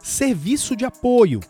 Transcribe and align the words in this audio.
Serviço 0.00 0.76
de 0.76 0.84
apoio. 0.84 1.40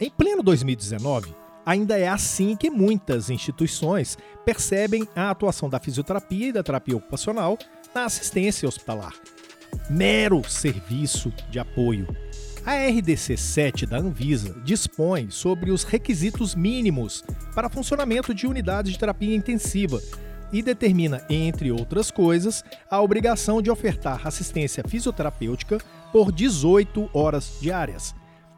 Em 0.00 0.10
pleno 0.10 0.42
2019, 0.42 1.34
ainda 1.66 1.98
é 1.98 2.08
assim 2.08 2.56
que 2.56 2.70
muitas 2.70 3.30
instituições 3.30 4.16
percebem 4.44 5.08
a 5.14 5.30
atuação 5.30 5.68
da 5.68 5.80
fisioterapia 5.80 6.48
e 6.48 6.52
da 6.52 6.62
terapia 6.62 6.96
ocupacional 6.96 7.58
na 7.94 8.04
assistência 8.04 8.68
hospitalar. 8.68 9.14
Mero 9.90 10.42
serviço 10.48 11.32
de 11.50 11.58
apoio. 11.58 12.06
A 12.64 12.74
RDC 12.88 13.36
7 13.36 13.84
da 13.84 13.98
Anvisa 13.98 14.54
dispõe 14.64 15.28
sobre 15.30 15.70
os 15.70 15.84
requisitos 15.84 16.54
mínimos 16.54 17.22
para 17.54 17.68
funcionamento 17.68 18.32
de 18.34 18.46
unidades 18.46 18.92
de 18.92 18.98
terapia 18.98 19.36
intensiva 19.36 20.00
e 20.54 20.62
determina, 20.62 21.20
entre 21.28 21.72
outras 21.72 22.12
coisas, 22.12 22.62
a 22.88 23.02
obrigação 23.02 23.60
de 23.60 23.72
ofertar 23.72 24.24
assistência 24.24 24.84
fisioterapêutica 24.86 25.78
por 26.12 26.30
18 26.30 27.10
horas 27.12 27.58
diárias. 27.60 28.14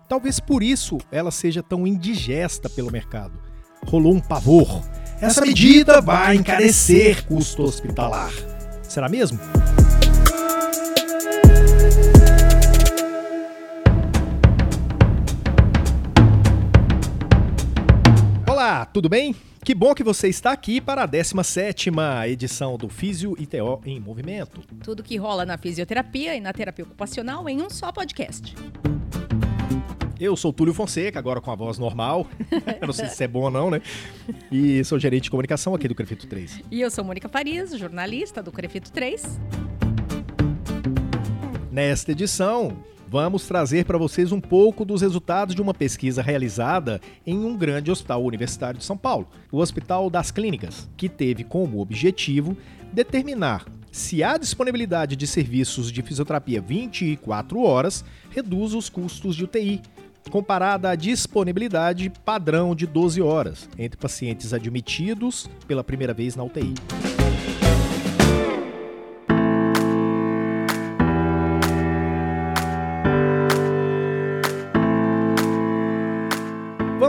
Talvez 0.06 0.38
por 0.38 0.62
isso 0.62 0.98
ela 1.10 1.30
seja 1.30 1.62
tão 1.62 1.86
indigesta 1.86 2.69
pelo 2.69 2.92
mercado. 2.92 3.41
Rolou 3.86 4.14
um 4.14 4.20
pavor. 4.20 4.82
Essa 5.22 5.41
medida 5.41 6.02
vai 6.02 6.36
encarecer 6.36 7.27
custo 7.27 7.62
hospitalar. 7.62 8.30
Será 8.83 9.08
mesmo? 9.08 9.41
Olá, 18.66 18.84
tudo 18.84 19.09
bem? 19.09 19.33
Que 19.65 19.73
bom 19.73 19.95
que 19.95 20.02
você 20.02 20.27
está 20.27 20.51
aqui 20.51 20.80
para 20.80 21.05
a 21.05 21.09
17ª 21.09 22.29
edição 22.29 22.77
do 22.77 22.89
Físio 22.89 23.37
ITO 23.39 23.80
em 23.87 24.01
Movimento. 24.01 24.61
Tudo 24.83 25.05
que 25.05 25.16
rola 25.16 25.47
na 25.47 25.56
fisioterapia 25.56 26.34
e 26.34 26.41
na 26.41 26.52
terapia 26.52 26.84
ocupacional 26.84 27.48
em 27.48 27.62
um 27.62 27.70
só 27.70 27.92
podcast. 27.92 28.56
Eu 30.19 30.36
sou 30.36 30.53
Túlio 30.53 30.75
Fonseca, 30.75 31.17
agora 31.17 31.41
com 31.41 31.53
a 31.53 31.55
voz 31.55 31.78
normal. 31.78 32.27
Não 32.84 32.92
sei 32.92 33.06
se 33.06 33.12
isso 33.12 33.23
é 33.23 33.28
bom 33.28 33.42
ou 33.42 33.53
não, 33.53 33.70
né? 33.70 33.81
E 34.50 34.83
sou 34.83 34.98
gerente 34.98 35.23
de 35.23 35.30
comunicação 35.30 35.73
aqui 35.73 35.86
do 35.86 35.95
Crefito 35.95 36.27
3. 36.27 36.62
E 36.69 36.80
eu 36.80 36.91
sou 36.91 37.05
Mônica 37.05 37.28
Farias, 37.28 37.70
jornalista 37.78 38.42
do 38.42 38.51
Crefito 38.51 38.91
3. 38.91 39.39
Nesta 41.70 42.11
edição, 42.11 42.77
vamos 43.17 43.47
trazer 43.47 43.86
para 43.86 43.97
vocês 43.97 44.31
um 44.31 44.42
pouco 44.42 44.84
dos 44.84 45.00
resultados 45.00 45.55
de 45.55 45.62
uma 45.62 45.72
pesquisa 45.72 46.20
realizada 46.20 47.00
em 47.27 47.39
um 47.39 47.56
grande 47.56 47.91
hospital 47.91 48.23
universitário 48.23 48.78
de 48.78 48.84
São 48.84 48.95
Paulo, 48.95 49.27
o 49.50 49.56
Hospital 49.56 50.11
das 50.11 50.31
Clínicas, 50.31 50.86
que 50.98 51.08
teve 51.08 51.42
como 51.42 51.81
objetivo 51.81 52.55
determinar 52.92 53.64
se 53.91 54.23
a 54.23 54.36
disponibilidade 54.36 55.17
de 55.17 55.27
serviços 55.27 55.91
de 55.91 56.03
fisioterapia 56.03 56.61
24 56.61 57.58
horas 57.62 58.05
reduz 58.28 58.75
os 58.75 58.91
custos 58.91 59.34
de 59.34 59.45
UTI, 59.45 59.80
comparada 60.30 60.91
à 60.91 60.95
disponibilidade 60.95 62.12
padrão 62.23 62.75
de 62.75 62.86
12 62.86 63.23
horas 63.23 63.67
entre 63.78 63.98
pacientes 63.98 64.53
admitidos 64.53 65.48
pela 65.67 65.83
primeira 65.83 66.12
vez 66.12 66.36
na 66.36 66.45
UTI. 66.45 66.75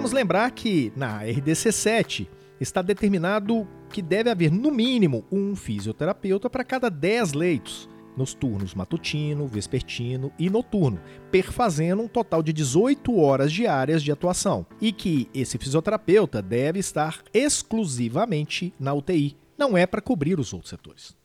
Vamos 0.08 0.16
lembrar 0.16 0.50
que 0.52 0.94
na 0.96 1.22
RDC 1.22 1.70
7 1.70 2.30
está 2.62 2.82
determinado 2.82 3.68
que 3.90 4.02
deve 4.02 4.30
haver 4.30 4.50
no 4.50 4.72
mínimo 4.72 5.26
um 5.30 5.54
fisioterapeuta 5.54 6.50
para 6.50 6.64
cada 6.64 6.90
10 6.90 7.34
leitos, 7.34 7.90
nos 8.16 8.34
turnos 8.34 8.74
matutino, 8.74 9.48
vespertino 9.48 10.32
e 10.40 10.50
noturno, 10.50 11.02
perfazendo 11.30 12.04
um 12.04 12.08
total 12.08 12.42
de 12.42 12.54
18 12.54 13.18
horas 13.20 13.52
diárias 13.52 14.02
de 14.02 14.10
atuação, 14.10 14.66
e 14.80 14.94
que 14.94 15.28
esse 15.34 15.58
fisioterapeuta 15.58 16.42
deve 16.42 16.80
estar 16.80 17.22
exclusivamente 17.34 18.74
na 18.80 18.94
UTI, 18.94 19.36
não 19.58 19.78
é 19.78 19.86
para 19.86 20.00
cobrir 20.00 20.40
os 20.40 20.54
outros 20.54 20.70
setores. 20.70 21.17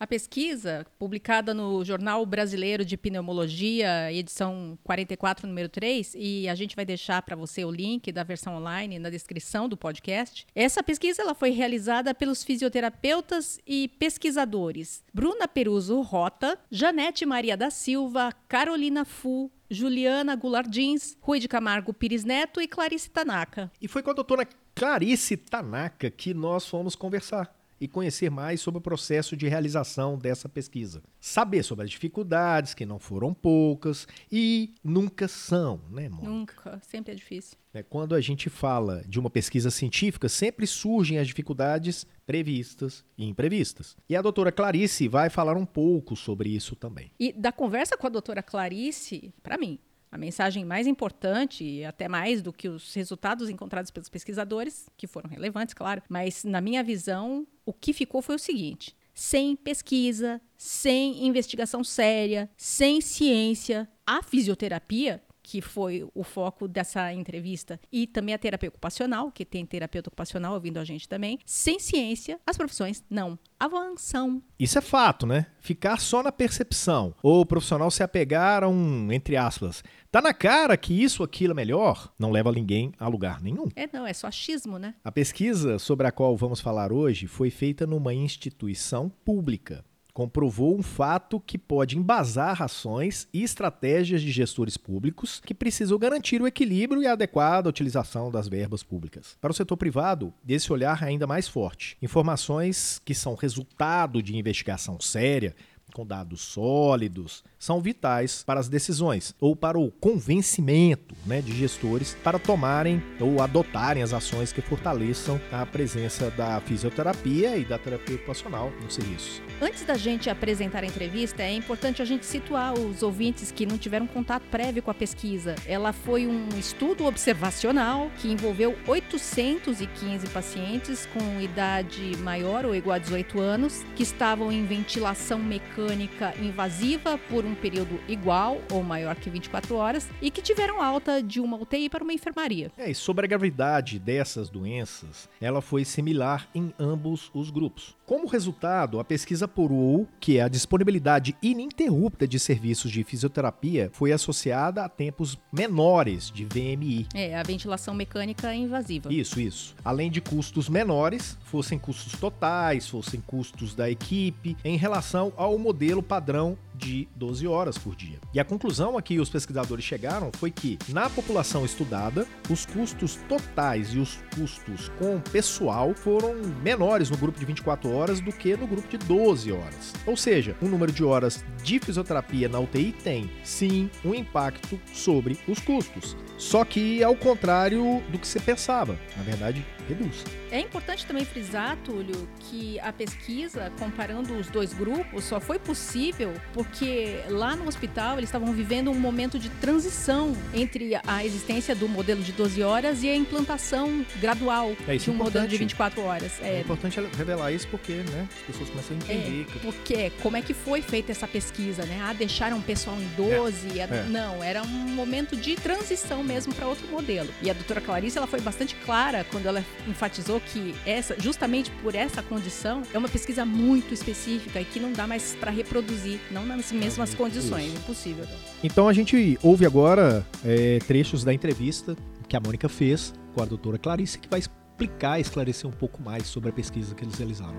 A 0.00 0.06
pesquisa, 0.06 0.86
publicada 0.98 1.52
no 1.52 1.84
Jornal 1.84 2.24
Brasileiro 2.24 2.86
de 2.86 2.96
Pneumologia, 2.96 4.10
edição 4.10 4.78
44, 4.82 5.46
número 5.46 5.68
3, 5.68 6.14
e 6.16 6.48
a 6.48 6.54
gente 6.54 6.74
vai 6.74 6.86
deixar 6.86 7.20
para 7.20 7.36
você 7.36 7.66
o 7.66 7.70
link 7.70 8.10
da 8.10 8.24
versão 8.24 8.56
online 8.56 8.98
na 8.98 9.10
descrição 9.10 9.68
do 9.68 9.76
podcast. 9.76 10.46
Essa 10.54 10.82
pesquisa 10.82 11.20
ela 11.20 11.34
foi 11.34 11.50
realizada 11.50 12.14
pelos 12.14 12.42
fisioterapeutas 12.42 13.60
e 13.66 13.88
pesquisadores 13.98 15.04
Bruna 15.12 15.46
Peruso 15.46 16.00
Rota, 16.00 16.58
Janete 16.70 17.26
Maria 17.26 17.54
da 17.54 17.68
Silva, 17.68 18.32
Carolina 18.48 19.04
Fu, 19.04 19.52
Juliana 19.68 20.34
Gulardins, 20.34 21.14
Rui 21.20 21.38
de 21.38 21.46
Camargo 21.46 21.92
Pires 21.92 22.24
Neto 22.24 22.58
e 22.62 22.66
Clarice 22.66 23.10
Tanaka. 23.10 23.70
E 23.78 23.86
foi 23.86 24.02
com 24.02 24.12
a 24.12 24.14
doutora 24.14 24.48
Clarice 24.74 25.36
Tanaka 25.36 26.10
que 26.10 26.32
nós 26.32 26.66
fomos 26.66 26.94
conversar 26.94 27.59
e 27.80 27.88
conhecer 27.88 28.30
mais 28.30 28.60
sobre 28.60 28.78
o 28.78 28.82
processo 28.82 29.36
de 29.36 29.48
realização 29.48 30.18
dessa 30.18 30.48
pesquisa. 30.48 31.02
Saber 31.18 31.62
sobre 31.62 31.84
as 31.84 31.90
dificuldades, 31.90 32.74
que 32.74 32.84
não 32.84 32.98
foram 32.98 33.32
poucas 33.32 34.06
e 34.30 34.74
nunca 34.84 35.26
são, 35.26 35.80
né, 35.90 36.08
Mônica? 36.08 36.28
Nunca, 36.28 36.80
sempre 36.86 37.12
é 37.12 37.14
difícil. 37.14 37.56
É, 37.72 37.82
quando 37.82 38.14
a 38.14 38.20
gente 38.20 38.50
fala 38.50 39.02
de 39.06 39.18
uma 39.18 39.30
pesquisa 39.30 39.70
científica, 39.70 40.28
sempre 40.28 40.66
surgem 40.66 41.18
as 41.18 41.26
dificuldades 41.26 42.06
previstas 42.26 43.04
e 43.16 43.24
imprevistas. 43.24 43.96
E 44.08 44.16
a 44.16 44.22
doutora 44.22 44.52
Clarice 44.52 45.08
vai 45.08 45.30
falar 45.30 45.56
um 45.56 45.66
pouco 45.66 46.16
sobre 46.16 46.50
isso 46.50 46.74
também. 46.74 47.12
E 47.18 47.32
da 47.32 47.52
conversa 47.52 47.96
com 47.96 48.06
a 48.06 48.10
doutora 48.10 48.42
Clarice, 48.42 49.32
para 49.42 49.56
mim, 49.56 49.78
a 50.10 50.18
mensagem 50.18 50.64
mais 50.64 50.86
importante, 50.86 51.84
até 51.84 52.08
mais 52.08 52.42
do 52.42 52.52
que 52.52 52.68
os 52.68 52.92
resultados 52.94 53.48
encontrados 53.48 53.90
pelos 53.90 54.08
pesquisadores, 54.08 54.88
que 54.96 55.06
foram 55.06 55.30
relevantes, 55.30 55.74
claro, 55.74 56.02
mas 56.08 56.44
na 56.44 56.60
minha 56.60 56.82
visão, 56.82 57.46
o 57.64 57.72
que 57.72 57.92
ficou 57.92 58.20
foi 58.20 58.34
o 58.34 58.38
seguinte: 58.38 58.96
sem 59.14 59.54
pesquisa, 59.54 60.40
sem 60.56 61.26
investigação 61.26 61.84
séria, 61.84 62.50
sem 62.56 63.00
ciência, 63.00 63.88
a 64.06 64.22
fisioterapia 64.22 65.22
que 65.50 65.60
foi 65.60 66.08
o 66.14 66.22
foco 66.22 66.68
dessa 66.68 67.12
entrevista, 67.12 67.80
e 67.90 68.06
também 68.06 68.32
a 68.32 68.38
terapia 68.38 68.68
ocupacional, 68.68 69.32
que 69.32 69.44
tem 69.44 69.66
terapeuta 69.66 70.08
ocupacional 70.08 70.54
ouvindo 70.54 70.78
a 70.78 70.84
gente 70.84 71.08
também. 71.08 71.40
Sem 71.44 71.80
ciência, 71.80 72.38
as 72.46 72.56
profissões 72.56 73.02
não 73.10 73.36
avançam. 73.58 74.40
Isso 74.56 74.78
é 74.78 74.80
fato, 74.80 75.26
né? 75.26 75.46
Ficar 75.58 75.98
só 75.98 76.22
na 76.22 76.30
percepção, 76.30 77.12
ou 77.20 77.40
o 77.40 77.46
profissional 77.46 77.90
se 77.90 78.00
apegar 78.00 78.62
a 78.62 78.68
um, 78.68 79.10
entre 79.10 79.36
aspas, 79.36 79.82
tá 80.08 80.22
na 80.22 80.32
cara 80.32 80.76
que 80.76 80.94
isso, 80.94 81.24
aquilo 81.24 81.50
é 81.50 81.56
melhor, 81.56 82.14
não 82.16 82.30
leva 82.30 82.52
ninguém 82.52 82.92
a 82.96 83.08
lugar 83.08 83.42
nenhum. 83.42 83.66
É, 83.74 83.88
não, 83.92 84.06
é 84.06 84.12
só 84.12 84.28
achismo, 84.28 84.78
né? 84.78 84.94
A 85.02 85.10
pesquisa 85.10 85.80
sobre 85.80 86.06
a 86.06 86.12
qual 86.12 86.36
vamos 86.36 86.60
falar 86.60 86.92
hoje 86.92 87.26
foi 87.26 87.50
feita 87.50 87.88
numa 87.88 88.14
instituição 88.14 89.08
pública 89.24 89.84
comprovou 90.12 90.78
um 90.78 90.82
fato 90.82 91.40
que 91.40 91.58
pode 91.58 91.96
embasar 91.96 92.62
ações 92.62 93.28
e 93.32 93.42
estratégias 93.42 94.22
de 94.22 94.30
gestores 94.30 94.76
públicos 94.76 95.40
que 95.44 95.54
precisam 95.54 95.98
garantir 95.98 96.40
o 96.40 96.46
equilíbrio 96.46 97.02
e 97.02 97.06
a 97.06 97.12
adequada 97.12 97.68
utilização 97.68 98.30
das 98.30 98.48
verbas 98.48 98.82
públicas. 98.82 99.36
Para 99.40 99.50
o 99.50 99.54
setor 99.54 99.76
privado, 99.76 100.32
esse 100.48 100.72
olhar 100.72 101.02
é 101.02 101.06
ainda 101.06 101.26
mais 101.26 101.48
forte. 101.48 101.96
Informações 102.02 103.00
que 103.04 103.14
são 103.14 103.34
resultado 103.34 104.22
de 104.22 104.36
investigação 104.36 105.00
séria, 105.00 105.54
com 105.92 106.06
dados 106.06 106.40
sólidos, 106.40 107.42
são 107.60 107.78
vitais 107.78 108.42
para 108.42 108.58
as 108.58 108.70
decisões 108.70 109.34
ou 109.38 109.54
para 109.54 109.78
o 109.78 109.90
convencimento 109.90 111.14
né, 111.26 111.42
de 111.42 111.54
gestores 111.54 112.16
para 112.24 112.38
tomarem 112.38 113.02
ou 113.20 113.42
adotarem 113.42 114.02
as 114.02 114.14
ações 114.14 114.50
que 114.50 114.62
fortaleçam 114.62 115.38
a 115.52 115.66
presença 115.66 116.30
da 116.30 116.58
fisioterapia 116.62 117.58
e 117.58 117.64
da 117.66 117.78
terapia 117.78 118.16
ocupacional 118.16 118.72
nos 118.82 118.94
serviços. 118.94 119.42
Antes 119.60 119.84
da 119.84 119.94
gente 119.94 120.30
apresentar 120.30 120.82
a 120.82 120.86
entrevista, 120.86 121.42
é 121.42 121.52
importante 121.52 122.00
a 122.00 122.04
gente 122.04 122.24
situar 122.24 122.72
os 122.72 123.02
ouvintes 123.02 123.52
que 123.52 123.66
não 123.66 123.76
tiveram 123.76 124.06
contato 124.06 124.44
prévio 124.50 124.82
com 124.82 124.90
a 124.90 124.94
pesquisa. 124.94 125.54
Ela 125.66 125.92
foi 125.92 126.26
um 126.26 126.48
estudo 126.58 127.04
observacional 127.04 128.10
que 128.16 128.28
envolveu 128.32 128.74
815 128.86 130.26
pacientes 130.28 131.06
com 131.12 131.40
idade 131.42 132.16
maior 132.18 132.64
ou 132.64 132.74
igual 132.74 132.96
a 132.96 132.98
18 132.98 133.38
anos 133.38 133.84
que 133.94 134.02
estavam 134.02 134.50
em 134.50 134.64
ventilação 134.64 135.38
mecânica 135.38 136.32
invasiva 136.40 137.18
por 137.28 137.44
um 137.44 137.49
período 137.54 138.00
igual 138.08 138.58
ou 138.72 138.82
maior 138.82 139.14
que 139.16 139.30
24 139.30 139.74
horas 139.76 140.08
e 140.20 140.30
que 140.30 140.42
tiveram 140.42 140.82
alta 140.82 141.22
de 141.22 141.40
uma 141.40 141.56
UTI 141.56 141.88
para 141.88 142.04
uma 142.04 142.12
enfermaria. 142.12 142.70
É, 142.76 142.90
e 142.90 142.94
sobre 142.94 143.24
a 143.24 143.28
gravidade 143.28 143.98
dessas 143.98 144.48
doenças, 144.48 145.28
ela 145.40 145.60
foi 145.60 145.84
similar 145.84 146.48
em 146.54 146.72
ambos 146.78 147.30
os 147.34 147.50
grupos. 147.50 147.94
Como 148.10 148.26
resultado, 148.26 148.98
a 148.98 149.04
pesquisa 149.04 149.44
apurou 149.44 150.08
que 150.18 150.40
a 150.40 150.48
disponibilidade 150.48 151.36
ininterrupta 151.40 152.26
de 152.26 152.40
serviços 152.40 152.90
de 152.90 153.04
fisioterapia 153.04 153.88
foi 153.92 154.10
associada 154.10 154.84
a 154.84 154.88
tempos 154.88 155.38
menores 155.52 156.28
de 156.28 156.44
VMI. 156.44 157.06
É, 157.14 157.38
a 157.38 157.42
ventilação 157.44 157.94
mecânica 157.94 158.52
invasiva. 158.52 159.12
Isso, 159.12 159.40
isso. 159.40 159.76
Além 159.84 160.10
de 160.10 160.20
custos 160.20 160.68
menores, 160.68 161.38
fossem 161.44 161.78
custos 161.78 162.18
totais, 162.18 162.88
fossem 162.88 163.20
custos 163.20 163.76
da 163.76 163.88
equipe, 163.88 164.56
em 164.64 164.76
relação 164.76 165.32
ao 165.36 165.56
modelo 165.56 166.02
padrão 166.02 166.58
de 166.74 167.06
12 167.14 167.39
horas 167.46 167.78
por 167.78 167.94
dia. 167.94 168.18
E 168.32 168.40
a 168.40 168.44
conclusão 168.44 168.96
a 168.96 169.02
que 169.02 169.18
os 169.18 169.30
pesquisadores 169.30 169.84
chegaram 169.84 170.30
foi 170.34 170.50
que, 170.50 170.78
na 170.88 171.08
população 171.08 171.64
estudada, 171.64 172.26
os 172.48 172.66
custos 172.66 173.18
totais 173.28 173.94
e 173.94 173.98
os 173.98 174.18
custos 174.34 174.90
com 174.98 175.20
pessoal 175.20 175.94
foram 175.94 176.34
menores 176.62 177.10
no 177.10 177.16
grupo 177.16 177.38
de 177.38 177.44
24 177.44 177.92
horas 177.92 178.20
do 178.20 178.32
que 178.32 178.56
no 178.56 178.66
grupo 178.66 178.88
de 178.88 178.98
12 178.98 179.52
horas. 179.52 179.92
Ou 180.06 180.16
seja, 180.16 180.56
o 180.60 180.66
número 180.66 180.92
de 180.92 181.04
horas 181.04 181.44
de 181.62 181.78
fisioterapia 181.78 182.48
na 182.48 182.58
UTI 182.58 182.94
tem, 183.02 183.30
sim, 183.44 183.90
um 184.04 184.14
impacto 184.14 184.80
sobre 184.92 185.38
os 185.46 185.58
custos. 185.60 186.16
Só 186.38 186.64
que 186.64 187.02
ao 187.02 187.14
contrário 187.14 188.02
do 188.10 188.18
que 188.18 188.26
você 188.26 188.40
pensava. 188.40 188.98
Na 189.16 189.22
verdade, 189.22 189.64
reduz. 189.90 190.24
É 190.50 190.60
importante 190.60 191.04
também 191.06 191.24
frisar, 191.24 191.76
Túlio, 191.84 192.28
que 192.40 192.78
a 192.80 192.92
pesquisa 192.92 193.70
comparando 193.78 194.34
os 194.36 194.48
dois 194.48 194.72
grupos 194.72 195.24
só 195.24 195.40
foi 195.40 195.58
possível 195.58 196.32
porque 196.52 197.20
lá 197.28 197.54
no 197.56 197.66
hospital 197.68 198.18
eles 198.18 198.28
estavam 198.28 198.52
vivendo 198.52 198.90
um 198.90 198.98
momento 198.98 199.38
de 199.38 199.48
transição 199.48 200.36
entre 200.54 200.92
a 201.06 201.24
existência 201.24 201.74
do 201.74 201.88
modelo 201.88 202.22
de 202.22 202.32
12 202.32 202.62
horas 202.62 203.02
e 203.02 203.08
a 203.08 203.14
implantação 203.16 204.04
gradual 204.20 204.74
É, 204.88 204.96
de 204.96 205.08
é 205.08 205.12
um 205.12 205.16
modelo 205.16 205.46
de 205.46 205.54
importante. 205.54 205.58
24 205.58 206.02
horas. 206.02 206.32
É 206.42 206.56
É, 206.56 206.60
importante 206.60 206.98
revelar 207.16 207.52
isso 207.52 207.68
porque 207.68 207.92
né, 207.92 208.28
as 208.40 208.46
pessoas 208.46 208.70
começam 208.70 208.96
a 208.96 209.12
entender. 209.12 209.44
que- 209.46 209.58
porque 209.60 210.12
como 210.22 210.36
é 210.36 210.42
que 210.42 210.52
foi 210.54 210.82
feita 210.82 211.12
essa 211.12 211.26
pesquisa, 211.28 211.84
né? 211.84 212.00
Ah, 212.02 212.12
deixaram 212.12 212.58
o 212.58 212.62
pessoal 212.62 212.96
em 212.96 213.06
12? 213.16 213.78
é. 213.80 213.86
Não, 214.08 214.42
era 214.42 214.62
um 214.62 214.66
momento 214.66 215.36
de 215.36 215.54
transição 215.56 216.22
mesmo 216.22 216.54
para 216.54 216.66
outro 216.66 216.86
modelo. 216.88 217.28
E 217.42 217.50
a 217.50 217.52
doutora 217.52 217.80
Clarice, 217.80 218.18
ela 218.18 218.26
foi 218.26 218.40
bastante 218.40 218.74
clara 218.84 219.24
quando 219.30 219.46
ela 219.46 219.64
enfatizou 219.88 220.40
que 220.40 220.74
essa, 220.86 221.14
justamente 221.18 221.70
por 221.82 221.94
essa 221.94 222.22
condição, 222.22 222.82
é 222.92 222.98
uma 222.98 223.08
pesquisa 223.08 223.44
muito 223.44 223.94
específica 223.94 224.60
e 224.60 224.64
que 224.64 224.80
não 224.80 224.92
dá 224.92 225.06
mais 225.06 225.34
para 225.38 225.50
reproduzir, 225.50 226.20
não 226.30 226.44
nas 226.44 226.72
mesmas 226.72 227.10
Isso. 227.10 227.18
condições, 227.18 227.72
impossível. 227.74 228.26
Então 228.62 228.88
a 228.88 228.92
gente 228.92 229.38
ouve 229.42 229.66
agora 229.66 230.24
é, 230.44 230.78
trechos 230.86 231.24
da 231.24 231.32
entrevista 231.32 231.96
que 232.28 232.36
a 232.36 232.40
Mônica 232.40 232.68
fez 232.68 233.12
com 233.34 233.42
a 233.42 233.44
doutora 233.44 233.78
Clarice, 233.78 234.18
que 234.18 234.28
vai 234.28 234.40
explicar 234.40 235.18
e 235.18 235.22
esclarecer 235.22 235.68
um 235.68 235.72
pouco 235.72 236.02
mais 236.02 236.26
sobre 236.26 236.50
a 236.50 236.52
pesquisa 236.52 236.94
que 236.94 237.04
eles 237.04 237.16
realizaram. 237.16 237.56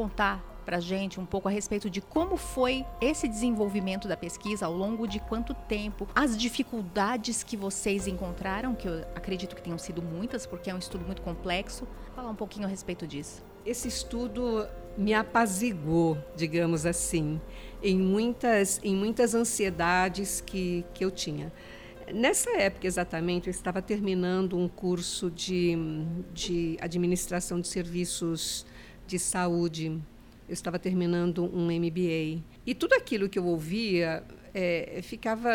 Contar 0.00 0.62
para 0.64 0.78
a 0.78 0.80
gente 0.80 1.20
um 1.20 1.26
pouco 1.26 1.46
a 1.46 1.50
respeito 1.50 1.90
de 1.90 2.00
como 2.00 2.38
foi 2.38 2.86
esse 3.02 3.28
desenvolvimento 3.28 4.08
da 4.08 4.16
pesquisa 4.16 4.64
ao 4.64 4.72
longo 4.72 5.06
de 5.06 5.20
quanto 5.20 5.52
tempo, 5.52 6.08
as 6.14 6.38
dificuldades 6.38 7.42
que 7.42 7.54
vocês 7.54 8.06
encontraram, 8.06 8.74
que 8.74 8.88
eu 8.88 9.00
acredito 9.14 9.54
que 9.54 9.60
tenham 9.60 9.76
sido 9.76 10.00
muitas, 10.00 10.46
porque 10.46 10.70
é 10.70 10.74
um 10.74 10.78
estudo 10.78 11.04
muito 11.04 11.20
complexo. 11.20 11.86
Falar 12.16 12.30
um 12.30 12.34
pouquinho 12.34 12.64
a 12.64 12.68
respeito 12.68 13.06
disso. 13.06 13.42
Esse 13.66 13.88
estudo 13.88 14.66
me 14.96 15.12
apaziguou, 15.12 16.16
digamos 16.34 16.86
assim, 16.86 17.38
em 17.82 17.98
muitas, 17.98 18.80
em 18.82 18.94
muitas 18.94 19.34
ansiedades 19.34 20.40
que, 20.40 20.86
que 20.94 21.04
eu 21.04 21.10
tinha. 21.10 21.52
Nessa 22.14 22.50
época, 22.56 22.86
exatamente, 22.86 23.48
eu 23.48 23.50
estava 23.50 23.82
terminando 23.82 24.56
um 24.56 24.66
curso 24.66 25.30
de, 25.30 25.76
de 26.32 26.78
administração 26.80 27.60
de 27.60 27.68
serviços 27.68 28.64
de 29.10 29.18
saúde. 29.18 30.00
Eu 30.48 30.52
estava 30.52 30.78
terminando 30.78 31.44
um 31.44 31.66
MBA. 31.66 32.42
E 32.64 32.74
tudo 32.74 32.94
aquilo 32.94 33.28
que 33.28 33.38
eu 33.38 33.44
ouvia 33.44 34.22
é, 34.54 35.00
ficava, 35.02 35.50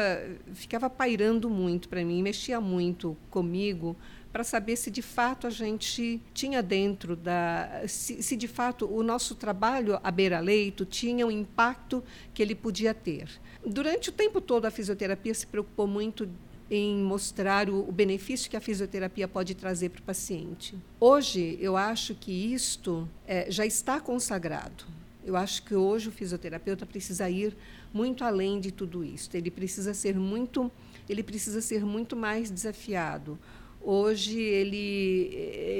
ficava 0.54 0.90
pairando 0.90 1.50
muito 1.50 1.88
para 1.88 2.04
mim, 2.04 2.22
mexia 2.22 2.60
muito 2.60 3.16
comigo 3.30 3.96
para 4.32 4.44
saber 4.44 4.76
se 4.76 4.92
de 4.92 5.02
fato 5.02 5.48
a 5.48 5.50
gente 5.50 6.22
tinha 6.34 6.62
dentro 6.62 7.16
da. 7.16 7.84
Se, 7.88 8.22
se 8.22 8.36
de 8.36 8.50
fato 8.50 8.86
o 8.86 9.02
nosso 9.02 9.34
trabalho 9.36 9.98
à 10.04 10.12
beira-leito 10.12 10.84
tinha 10.84 11.26
o 11.26 11.32
impacto 11.32 12.04
que 12.34 12.42
ele 12.42 12.54
podia 12.54 12.94
ter. 12.94 13.30
Durante 13.66 14.10
o 14.10 14.12
tempo 14.12 14.42
todo, 14.42 14.66
a 14.66 14.72
fisioterapia 14.72 15.34
se 15.34 15.48
preocupou 15.48 15.88
muito 15.88 16.30
em 16.70 16.98
mostrar 16.98 17.70
o, 17.70 17.88
o 17.88 17.92
benefício 17.92 18.50
que 18.50 18.58
a 18.58 18.62
fisioterapia 18.62 19.28
pode 19.28 19.54
trazer 19.56 19.90
para 19.90 20.00
o 20.00 20.04
paciente. 20.04 20.76
Hoje, 21.00 21.58
eu 21.62 21.78
acho 21.78 22.16
que 22.16 22.32
isto 22.32 23.08
eh, 23.28 23.48
já 23.50 23.66
está 23.66 24.00
consagrado. 24.00 24.86
Eu 25.26 25.36
acho 25.36 25.64
que 25.64 25.76
hoje 25.76 26.10
o 26.10 26.12
fisioterapeuta 26.12 26.86
precisa 26.86 27.30
ir 27.30 27.56
muito 27.94 28.24
além 28.24 28.60
de 28.60 28.72
tudo 28.72 29.04
isso. 29.04 29.30
Ele 29.34 29.50
precisa 29.50 29.94
ser 29.94 30.16
muito, 30.16 30.72
ele 31.10 31.24
precisa 31.24 31.62
ser 31.62 31.84
muito 31.84 32.16
mais 32.16 32.52
desafiado. 32.52 33.38
Hoje 33.82 34.40
ele 34.40 35.30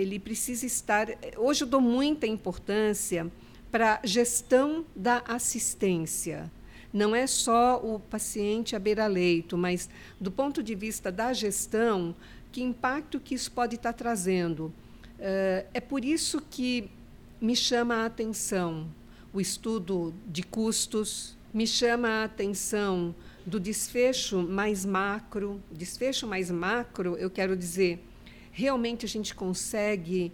ele 0.02 0.20
precisa 0.20 0.66
estar. 0.66 1.08
Hoje 1.38 1.64
eu 1.64 1.68
dou 1.68 1.82
muita 1.82 2.26
importância 2.26 3.32
para 3.72 3.96
a 3.96 4.08
gestão 4.08 4.86
da 4.96 5.24
assistência. 5.28 6.52
Não 6.96 7.14
é 7.14 7.28
só 7.28 7.82
o 7.84 8.00
paciente 8.00 8.74
à 8.74 8.80
beira-leito, 8.80 9.58
mas 9.58 9.90
do 10.18 10.32
ponto 10.32 10.64
de 10.64 10.74
vista 10.74 11.12
da 11.12 11.34
gestão, 11.34 12.16
que 12.54 12.64
impacto 12.64 13.20
que 13.20 13.36
isso 13.36 13.52
pode 13.52 13.76
estar 13.76 13.92
trazendo. 13.92 14.74
Eh, 15.20 15.66
É 15.74 15.82
por 15.82 16.06
isso 16.06 16.42
que 16.50 16.90
me 17.42 17.54
chama 17.54 17.96
a 17.96 18.06
atenção 18.06 18.88
o 19.34 19.42
estudo 19.42 20.14
de 20.26 20.42
custos, 20.42 21.36
me 21.54 21.68
chama 21.68 22.08
a 22.08 22.24
atenção 22.24 23.14
do 23.46 23.60
desfecho 23.60 24.42
mais 24.42 24.86
macro. 24.86 25.62
Desfecho 25.70 26.26
mais 26.26 26.50
macro, 26.50 27.18
eu 27.18 27.30
quero 27.30 27.58
dizer, 27.58 28.02
realmente 28.54 29.06
a 29.06 29.10
gente 29.10 29.36
consegue, 29.36 30.32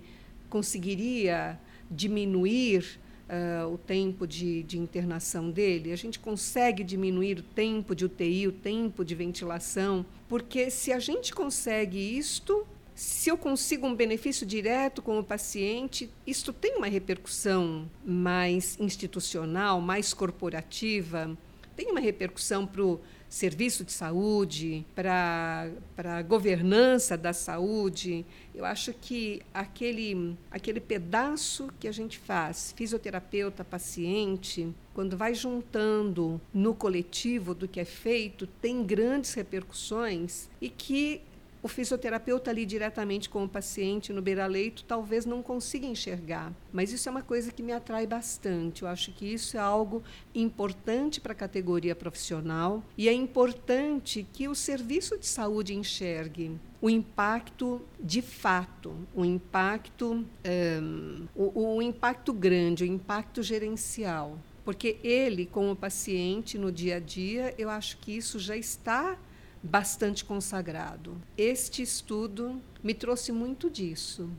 conseguiria 0.47 1.59
diminuir 1.89 2.99
uh, 3.31 3.73
o 3.73 3.77
tempo 3.77 4.27
de, 4.27 4.61
de 4.63 4.77
internação 4.77 5.49
dele? 5.49 5.93
A 5.93 5.95
gente 5.95 6.19
consegue 6.19 6.83
diminuir 6.83 7.39
o 7.39 7.43
tempo 7.43 7.95
de 7.95 8.05
UTI, 8.05 8.47
o 8.47 8.51
tempo 8.51 9.05
de 9.05 9.15
ventilação? 9.15 10.05
Porque 10.27 10.69
se 10.69 10.91
a 10.91 10.99
gente 10.99 11.33
consegue 11.33 11.97
isto, 11.97 12.67
se 12.93 13.29
eu 13.29 13.37
consigo 13.37 13.87
um 13.87 13.95
benefício 13.95 14.45
direto 14.45 15.01
com 15.01 15.17
o 15.17 15.23
paciente, 15.23 16.09
isto 16.27 16.51
tem 16.51 16.75
uma 16.75 16.87
repercussão 16.87 17.89
mais 18.05 18.77
institucional, 18.79 19.79
mais 19.79 20.13
corporativa, 20.13 21.35
tem 21.75 21.89
uma 21.89 21.99
repercussão 21.99 22.67
para 22.67 22.83
o 22.83 22.99
serviço 23.31 23.85
de 23.85 23.93
saúde, 23.93 24.85
para 24.93 25.71
a 25.97 26.21
governança 26.21 27.17
da 27.17 27.31
saúde. 27.31 28.25
Eu 28.53 28.65
acho 28.65 28.93
que 28.93 29.41
aquele, 29.53 30.35
aquele 30.51 30.81
pedaço 30.81 31.69
que 31.79 31.87
a 31.87 31.93
gente 31.93 32.19
faz, 32.19 32.73
fisioterapeuta, 32.75 33.63
paciente, 33.63 34.67
quando 34.93 35.15
vai 35.15 35.33
juntando 35.33 36.41
no 36.53 36.75
coletivo 36.75 37.55
do 37.55 37.69
que 37.69 37.79
é 37.79 37.85
feito, 37.85 38.45
tem 38.45 38.83
grandes 38.83 39.33
repercussões 39.33 40.49
e 40.59 40.69
que 40.69 41.21
o 41.63 41.67
fisioterapeuta 41.67 42.49
ali 42.49 42.65
diretamente 42.65 43.29
com 43.29 43.43
o 43.43 43.49
paciente 43.49 44.11
no 44.11 44.21
beira-leito 44.21 44.83
talvez 44.83 45.25
não 45.25 45.43
consiga 45.43 45.85
enxergar. 45.85 46.51
Mas 46.73 46.91
isso 46.91 47.07
é 47.07 47.11
uma 47.11 47.21
coisa 47.21 47.51
que 47.51 47.61
me 47.61 47.71
atrai 47.71 48.07
bastante. 48.07 48.81
Eu 48.81 48.87
acho 48.87 49.11
que 49.11 49.25
isso 49.25 49.57
é 49.57 49.59
algo 49.59 50.03
importante 50.33 51.21
para 51.21 51.33
a 51.33 51.35
categoria 51.35 51.95
profissional 51.95 52.83
e 52.97 53.07
é 53.07 53.13
importante 53.13 54.25
que 54.33 54.47
o 54.47 54.55
serviço 54.55 55.17
de 55.17 55.27
saúde 55.27 55.75
enxergue 55.75 56.57
o 56.81 56.89
impacto 56.89 57.79
de 57.99 58.23
fato, 58.23 58.95
o 59.13 59.23
impacto, 59.23 60.25
um, 60.83 61.27
o, 61.35 61.75
o 61.75 61.81
impacto 61.81 62.33
grande, 62.33 62.83
o 62.83 62.87
impacto 62.87 63.43
gerencial. 63.43 64.39
Porque 64.65 64.97
ele, 65.03 65.45
com 65.45 65.71
o 65.71 65.75
paciente 65.75 66.57
no 66.57 66.71
dia 66.71 66.97
a 66.97 66.99
dia, 66.99 67.53
eu 67.57 67.69
acho 67.69 67.97
que 67.97 68.15
isso 68.15 68.39
já 68.39 68.55
está 68.55 69.17
bastante 69.63 70.25
consagrado. 70.25 71.15
Este 71.37 71.81
estudo 71.81 72.61
me 72.83 72.93
trouxe 72.93 73.31
muito 73.31 73.69
disso. 73.69 74.29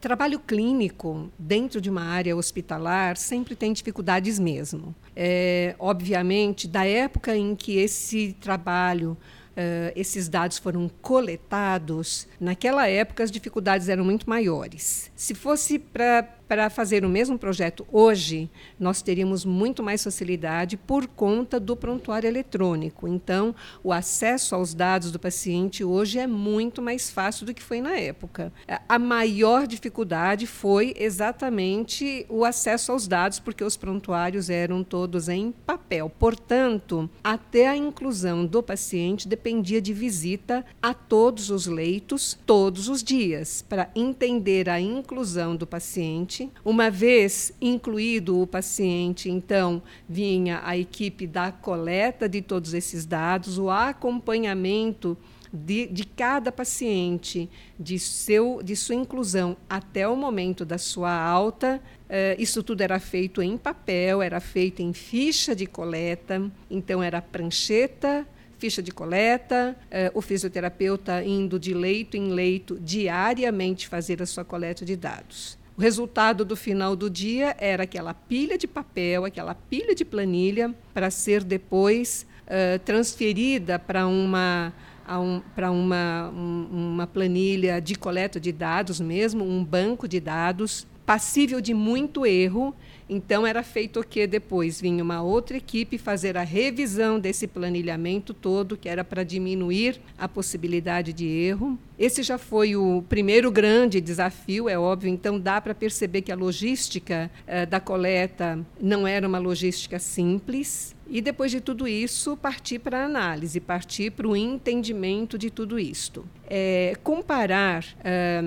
Trabalho 0.00 0.40
clínico 0.40 1.30
dentro 1.38 1.80
de 1.80 1.90
uma 1.90 2.02
área 2.02 2.34
hospitalar 2.34 3.16
sempre 3.16 3.54
tem 3.54 3.72
dificuldades 3.72 4.38
mesmo. 4.38 4.94
É, 5.14 5.74
obviamente, 5.78 6.66
da 6.66 6.86
época 6.86 7.36
em 7.36 7.54
que 7.54 7.76
esse 7.76 8.36
trabalho 8.40 9.16
Uh, 9.50 9.92
esses 9.96 10.28
dados 10.28 10.58
foram 10.58 10.88
coletados, 11.02 12.26
naquela 12.38 12.86
época 12.86 13.24
as 13.24 13.32
dificuldades 13.32 13.88
eram 13.88 14.04
muito 14.04 14.30
maiores. 14.30 15.10
Se 15.16 15.34
fosse 15.34 15.76
para 15.76 16.39
para 16.50 16.68
fazer 16.68 17.04
o 17.04 17.08
mesmo 17.08 17.38
projeto 17.38 17.86
hoje, 17.92 18.50
nós 18.76 19.00
teríamos 19.00 19.44
muito 19.44 19.84
mais 19.84 20.02
facilidade 20.02 20.76
por 20.76 21.06
conta 21.06 21.60
do 21.60 21.76
prontuário 21.76 22.26
eletrônico. 22.26 23.06
Então, 23.06 23.54
o 23.84 23.92
acesso 23.92 24.56
aos 24.56 24.74
dados 24.74 25.12
do 25.12 25.18
paciente 25.20 25.84
hoje 25.84 26.18
é 26.18 26.26
muito 26.26 26.82
mais 26.82 27.08
fácil 27.08 27.46
do 27.46 27.54
que 27.54 27.62
foi 27.62 27.80
na 27.80 27.96
época. 27.96 28.52
A 28.88 28.98
maior 28.98 29.64
dificuldade 29.64 30.44
foi 30.44 30.92
exatamente 30.98 32.26
o 32.28 32.44
acesso 32.44 32.90
aos 32.90 33.06
dados, 33.06 33.38
porque 33.38 33.62
os 33.62 33.76
prontuários 33.76 34.50
eram 34.50 34.82
todos 34.82 35.28
em 35.28 35.52
papel. 35.52 36.10
Portanto, 36.10 37.08
até 37.22 37.68
a 37.68 37.76
inclusão 37.76 38.44
do 38.44 38.60
paciente 38.60 39.28
dependia 39.28 39.80
de 39.80 39.92
visita 39.92 40.66
a 40.82 40.92
todos 40.92 41.48
os 41.48 41.68
leitos, 41.68 42.36
todos 42.44 42.88
os 42.88 43.04
dias, 43.04 43.64
para 43.68 43.88
entender 43.94 44.68
a 44.68 44.80
inclusão 44.80 45.54
do 45.54 45.64
paciente 45.64 46.39
paciente. 46.40 46.50
Uma 46.64 46.90
vez 46.90 47.52
incluído 47.60 48.40
o 48.40 48.46
paciente, 48.46 49.28
então 49.28 49.82
vinha 50.08 50.60
a 50.64 50.76
equipe 50.76 51.26
da 51.26 51.52
coleta 51.52 52.28
de 52.28 52.40
todos 52.40 52.72
esses 52.72 53.04
dados, 53.04 53.58
o 53.58 53.68
acompanhamento 53.68 55.16
de, 55.52 55.86
de, 55.88 56.04
cada 56.04 56.52
paciente, 56.52 57.50
de, 57.78 57.98
seu, 57.98 58.62
de 58.62 58.76
sua 58.76 58.94
inclusão 58.94 59.56
até 59.68 60.06
o 60.06 60.16
momento 60.16 60.64
da 60.64 60.78
sua 60.78 61.12
alta. 61.12 61.80
Uh, 62.06 62.40
isso 62.40 62.62
tudo 62.62 62.82
era 62.82 63.00
feito 63.00 63.42
em 63.42 63.56
papel, 63.58 64.22
era 64.22 64.40
feito 64.40 64.80
em 64.80 64.92
ficha 64.92 65.54
de 65.54 65.66
coleta, 65.66 66.50
então 66.70 67.02
era 67.02 67.20
prancheta, 67.20 68.26
ficha 68.58 68.80
de 68.80 68.92
coleta, 68.92 69.76
uh, 69.86 70.18
o 70.18 70.20
fisioterapeuta 70.20 71.24
indo 71.24 71.58
de 71.58 71.74
leito 71.74 72.16
em 72.16 72.28
leito 72.28 72.78
diariamente 72.78 73.88
fazer 73.88 74.22
a 74.22 74.26
sua 74.26 74.44
coleta 74.44 74.84
de 74.84 74.94
dados. 74.94 75.59
O 75.80 75.82
resultado 75.82 76.44
do 76.44 76.54
final 76.56 76.94
do 76.94 77.08
dia 77.08 77.56
era 77.58 77.84
aquela 77.84 78.12
pilha 78.12 78.58
de 78.58 78.66
papel, 78.66 79.24
aquela 79.24 79.54
pilha 79.54 79.94
de 79.94 80.04
planilha, 80.04 80.74
para 80.92 81.10
ser 81.10 81.42
depois 81.42 82.26
uh, 82.44 82.78
transferida 82.80 83.78
para 83.78 84.06
uma 84.06 84.74
um, 85.08 85.40
para 85.56 85.70
uma, 85.70 86.30
um, 86.36 86.68
uma 86.70 87.06
planilha 87.06 87.80
de 87.80 87.94
coleta 87.94 88.38
de 88.38 88.52
dados 88.52 89.00
mesmo, 89.00 89.42
um 89.42 89.64
banco 89.64 90.06
de 90.06 90.20
dados 90.20 90.86
passível 91.10 91.60
de 91.60 91.74
muito 91.74 92.24
erro 92.24 92.72
então 93.12 93.44
era 93.44 93.64
feito 93.64 93.98
o 93.98 94.04
que 94.04 94.24
depois 94.24 94.80
vinha 94.80 95.02
uma 95.02 95.20
outra 95.20 95.56
equipe 95.56 95.98
fazer 95.98 96.36
a 96.36 96.44
revisão 96.44 97.18
desse 97.18 97.48
planilhamento 97.48 98.32
todo, 98.32 98.76
que 98.76 98.88
era 98.88 99.02
para 99.02 99.24
diminuir 99.24 100.00
a 100.16 100.28
possibilidade 100.28 101.12
de 101.12 101.26
erro. 101.26 101.76
Esse 101.98 102.22
já 102.22 102.38
foi 102.38 102.76
o 102.76 103.02
primeiro 103.08 103.50
grande 103.50 104.00
desafio, 104.00 104.68
é 104.68 104.78
óbvio. 104.78 105.10
Então 105.10 105.40
dá 105.40 105.60
para 105.60 105.74
perceber 105.74 106.22
que 106.22 106.30
a 106.30 106.36
logística 106.36 107.28
eh, 107.48 107.66
da 107.66 107.80
coleta 107.80 108.64
não 108.80 109.04
era 109.04 109.26
uma 109.26 109.40
logística 109.40 109.98
simples. 109.98 110.94
E 111.08 111.20
depois 111.20 111.50
de 111.50 111.60
tudo 111.60 111.88
isso, 111.88 112.36
partir 112.36 112.78
para 112.78 113.02
a 113.02 113.06
análise, 113.06 113.58
partir 113.58 114.12
para 114.12 114.28
o 114.28 114.36
entendimento 114.36 115.36
de 115.36 115.50
tudo 115.50 115.80
isto. 115.80 116.24
É, 116.48 116.94
comparar 117.02 117.84
eh, 118.04 118.40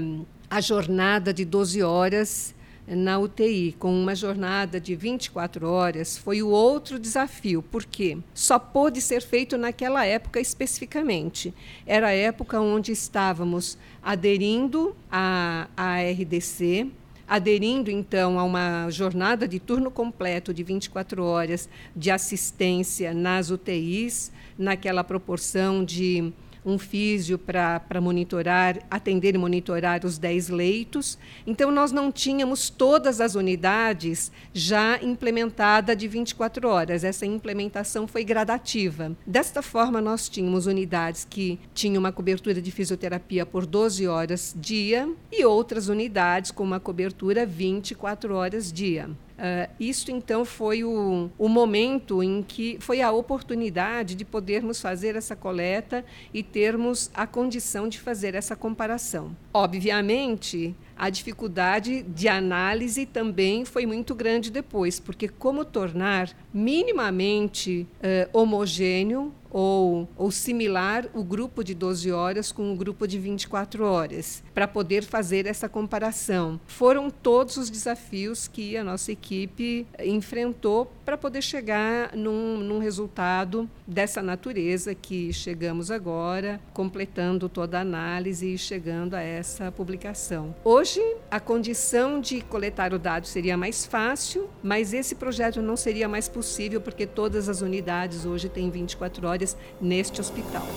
a 0.54 0.62
jornada 0.62 1.34
de 1.34 1.44
12 1.44 1.82
horas 1.82 2.54
na 2.86 3.18
UTI, 3.18 3.76
com 3.80 3.92
uma 3.92 4.14
jornada 4.14 4.80
de 4.80 4.96
24 4.96 5.68
horas, 5.68 6.16
foi 6.16 6.44
o 6.44 6.50
outro 6.50 7.00
desafio, 7.00 7.64
porque 7.72 8.20
só 8.36 8.60
pôde 8.60 9.02
ser 9.02 9.24
feito 9.24 9.58
naquela 9.58 10.06
época 10.06 10.40
especificamente. 10.40 11.52
Era 11.88 12.10
a 12.10 12.14
época 12.14 12.62
onde 12.62 12.92
estávamos 12.92 13.80
aderindo 14.04 14.96
à, 15.12 15.68
à 15.76 15.96
RDC, 16.02 16.88
aderindo 17.28 17.90
então 17.90 18.38
a 18.38 18.44
uma 18.44 18.92
jornada 18.92 19.48
de 19.48 19.60
turno 19.60 19.90
completo 19.90 20.54
de 20.54 20.62
24 20.62 21.24
horas 21.24 21.68
de 21.96 22.12
assistência 22.12 23.12
nas 23.12 23.50
UTIs, 23.50 24.32
naquela 24.56 25.04
proporção 25.04 25.84
de 25.84 26.32
um 26.66 26.78
físio 26.78 27.38
para 27.38 28.02
monitorar, 28.02 28.80
atender 28.90 29.36
e 29.36 29.38
monitorar 29.38 30.06
os 30.06 30.18
10 30.18 30.50
leitos. 30.50 31.18
Então, 31.46 31.72
nós 31.72 31.92
não 31.92 32.12
tínhamos 32.12 32.70
todas 32.70 33.20
as 33.20 33.36
unidades 33.36 34.32
já 34.54 35.02
implementada 35.02 35.96
de 35.96 36.08
24 36.08 36.68
horas. 36.68 37.04
Essa 37.04 37.26
implementação 37.26 38.08
foi 38.08 38.24
gradativa. 38.24 39.16
Desta 39.26 39.62
forma, 39.62 40.02
nós 40.02 40.30
tínhamos 40.30 40.68
unidades 40.68 41.28
que 41.30 41.60
tinham 41.74 42.00
uma 42.00 42.12
cobertura 42.12 42.62
de 42.62 42.72
fisioterapia 42.72 43.46
por 43.46 43.66
12 43.66 44.08
horas 44.08 44.56
dia 44.58 45.10
e 45.32 45.46
outras 45.46 45.88
unidades 45.88 46.52
com 46.52 46.64
uma 46.64 46.80
cobertura 46.80 47.46
24 47.46 48.36
horas 48.36 48.72
dia. 48.72 49.10
Uh, 49.44 49.70
isto 49.78 50.10
então 50.10 50.46
foi 50.46 50.86
o, 50.86 51.30
o 51.38 51.50
momento 51.50 52.24
em 52.24 52.42
que 52.42 52.78
foi 52.80 53.02
a 53.02 53.12
oportunidade 53.12 54.16
de 54.16 54.24
podermos 54.24 54.80
fazer 54.80 55.18
essa 55.18 55.36
coleta 55.36 56.06
e 56.34 56.42
termos 56.42 57.12
a 57.14 57.28
condição 57.28 57.90
de 57.90 58.00
fazer 58.00 58.36
essa 58.36 58.56
comparação. 58.56 59.36
Obviamente, 59.54 60.74
a 60.96 61.10
dificuldade 61.10 62.04
de 62.04 62.30
análise 62.30 63.06
também 63.06 63.66
foi 63.66 63.86
muito 63.86 64.16
grande 64.16 64.50
depois, 64.50 64.98
porque 64.98 65.28
como 65.28 65.66
tornar 65.66 66.30
minimamente 66.54 67.86
uh, 67.96 68.30
homogêneo 68.32 69.34
ou, 69.54 70.10
ou 70.18 70.32
similar 70.32 71.06
o 71.14 71.24
grupo 71.24 71.64
de 71.64 71.76
12 71.76 72.12
horas 72.12 72.52
com 72.52 72.74
o 72.74 72.76
grupo 72.76 73.08
de 73.08 73.20
24 73.20 73.86
horas, 73.86 74.44
para 74.54 74.68
poder 74.68 75.04
fazer 75.04 75.46
essa 75.46 75.70
comparação. 75.70 76.60
Foram 76.66 77.12
todos 77.12 77.56
os 77.56 77.70
desafios 77.70 78.48
que 78.48 78.76
a 78.76 78.84
nossa 78.84 79.12
equipe 79.12 79.86
enfrentou 80.04 80.92
para 81.06 81.18
poder 81.18 81.42
chegar 81.42 82.16
num, 82.16 82.58
num 82.58 82.80
resultado 82.80 83.70
dessa 83.86 84.22
natureza 84.22 84.96
que 84.96 85.34
chegamos 85.34 85.92
agora, 85.92 86.60
completando 86.74 87.50
toda 87.50 87.78
a 87.78 87.82
análise 87.82 88.54
e 88.54 88.58
chegando 88.58 89.14
a 89.16 89.22
essa 89.22 89.72
publicação. 89.72 90.56
Hoje, 90.64 91.02
a 91.30 91.40
condição 91.40 92.22
de 92.22 92.42
coletar 92.42 92.94
o 92.94 93.00
dado 93.00 93.28
seria 93.28 93.58
mais 93.58 93.86
fácil, 93.86 94.50
mas 94.62 94.94
esse 94.94 95.16
projeto 95.16 95.62
não 95.62 95.76
seria 95.76 96.08
mais 96.08 96.30
possível 96.30 96.80
porque 96.80 97.06
todas 97.06 97.50
as 97.50 97.62
unidades 97.62 98.26
hoje 98.26 98.50
têm 98.50 98.70
24 98.70 99.28
horas 99.28 99.58
neste 99.82 100.22
hospital. 100.22 100.68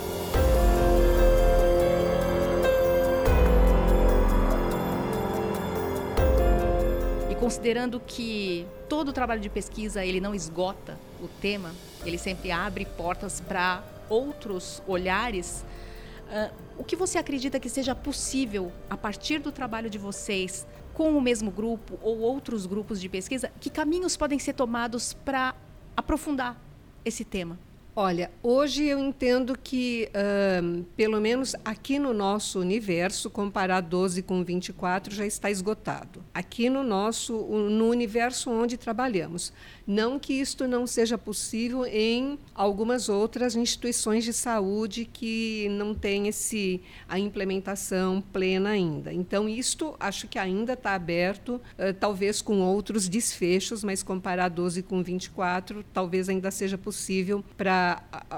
Considerando 7.46 8.00
que 8.00 8.66
todo 8.88 9.10
o 9.10 9.12
trabalho 9.12 9.40
de 9.40 9.48
pesquisa 9.48 10.04
ele 10.04 10.20
não 10.20 10.34
esgota 10.34 10.98
o 11.22 11.28
tema, 11.28 11.72
ele 12.04 12.18
sempre 12.18 12.50
abre 12.50 12.84
portas 12.84 13.40
para 13.40 13.84
outros 14.08 14.82
olhares. 14.84 15.64
Uh, 16.26 16.52
o 16.76 16.82
que 16.82 16.96
você 16.96 17.18
acredita 17.18 17.60
que 17.60 17.68
seja 17.68 17.94
possível 17.94 18.72
a 18.90 18.96
partir 18.96 19.38
do 19.38 19.52
trabalho 19.52 19.88
de 19.88 19.96
vocês 19.96 20.66
com 20.92 21.16
o 21.16 21.20
mesmo 21.20 21.48
grupo 21.48 21.96
ou 22.02 22.18
outros 22.18 22.66
grupos 22.66 23.00
de 23.00 23.08
pesquisa? 23.08 23.52
Que 23.60 23.70
caminhos 23.70 24.16
podem 24.16 24.40
ser 24.40 24.54
tomados 24.54 25.12
para 25.12 25.54
aprofundar 25.96 26.60
esse 27.04 27.24
tema? 27.24 27.56
Olha, 27.98 28.30
hoje 28.42 28.84
eu 28.84 28.98
entendo 28.98 29.56
que, 29.56 30.10
pelo 30.94 31.18
menos 31.18 31.56
aqui 31.64 31.98
no 31.98 32.12
nosso 32.12 32.60
universo, 32.60 33.30
comparar 33.30 33.80
12 33.80 34.20
com 34.20 34.44
24 34.44 35.14
já 35.14 35.24
está 35.24 35.50
esgotado. 35.50 36.22
Aqui 36.34 36.68
no 36.68 36.84
nosso, 36.84 37.32
no 37.34 37.88
universo 37.88 38.50
onde 38.50 38.76
trabalhamos. 38.76 39.50
Não 39.86 40.18
que 40.18 40.34
isto 40.34 40.68
não 40.68 40.86
seja 40.86 41.16
possível 41.16 41.86
em 41.86 42.38
algumas 42.54 43.08
outras 43.08 43.56
instituições 43.56 44.24
de 44.24 44.32
saúde 44.34 45.08
que 45.10 45.66
não 45.70 45.94
têm 45.94 46.28
esse, 46.28 46.82
a 47.08 47.18
implementação 47.18 48.22
plena 48.30 48.70
ainda. 48.70 49.10
Então, 49.10 49.48
isto 49.48 49.96
acho 49.98 50.28
que 50.28 50.38
ainda 50.38 50.74
está 50.74 50.94
aberto, 50.94 51.62
uh, 51.78 51.94
talvez 51.98 52.42
com 52.42 52.60
outros 52.60 53.08
desfechos, 53.08 53.82
mas 53.82 54.02
comparar 54.02 54.48
12 54.50 54.82
com 54.82 55.02
24 55.02 55.82
talvez 55.94 56.28
ainda 56.28 56.50
seja 56.50 56.76
possível 56.76 57.42
para 57.56 57.85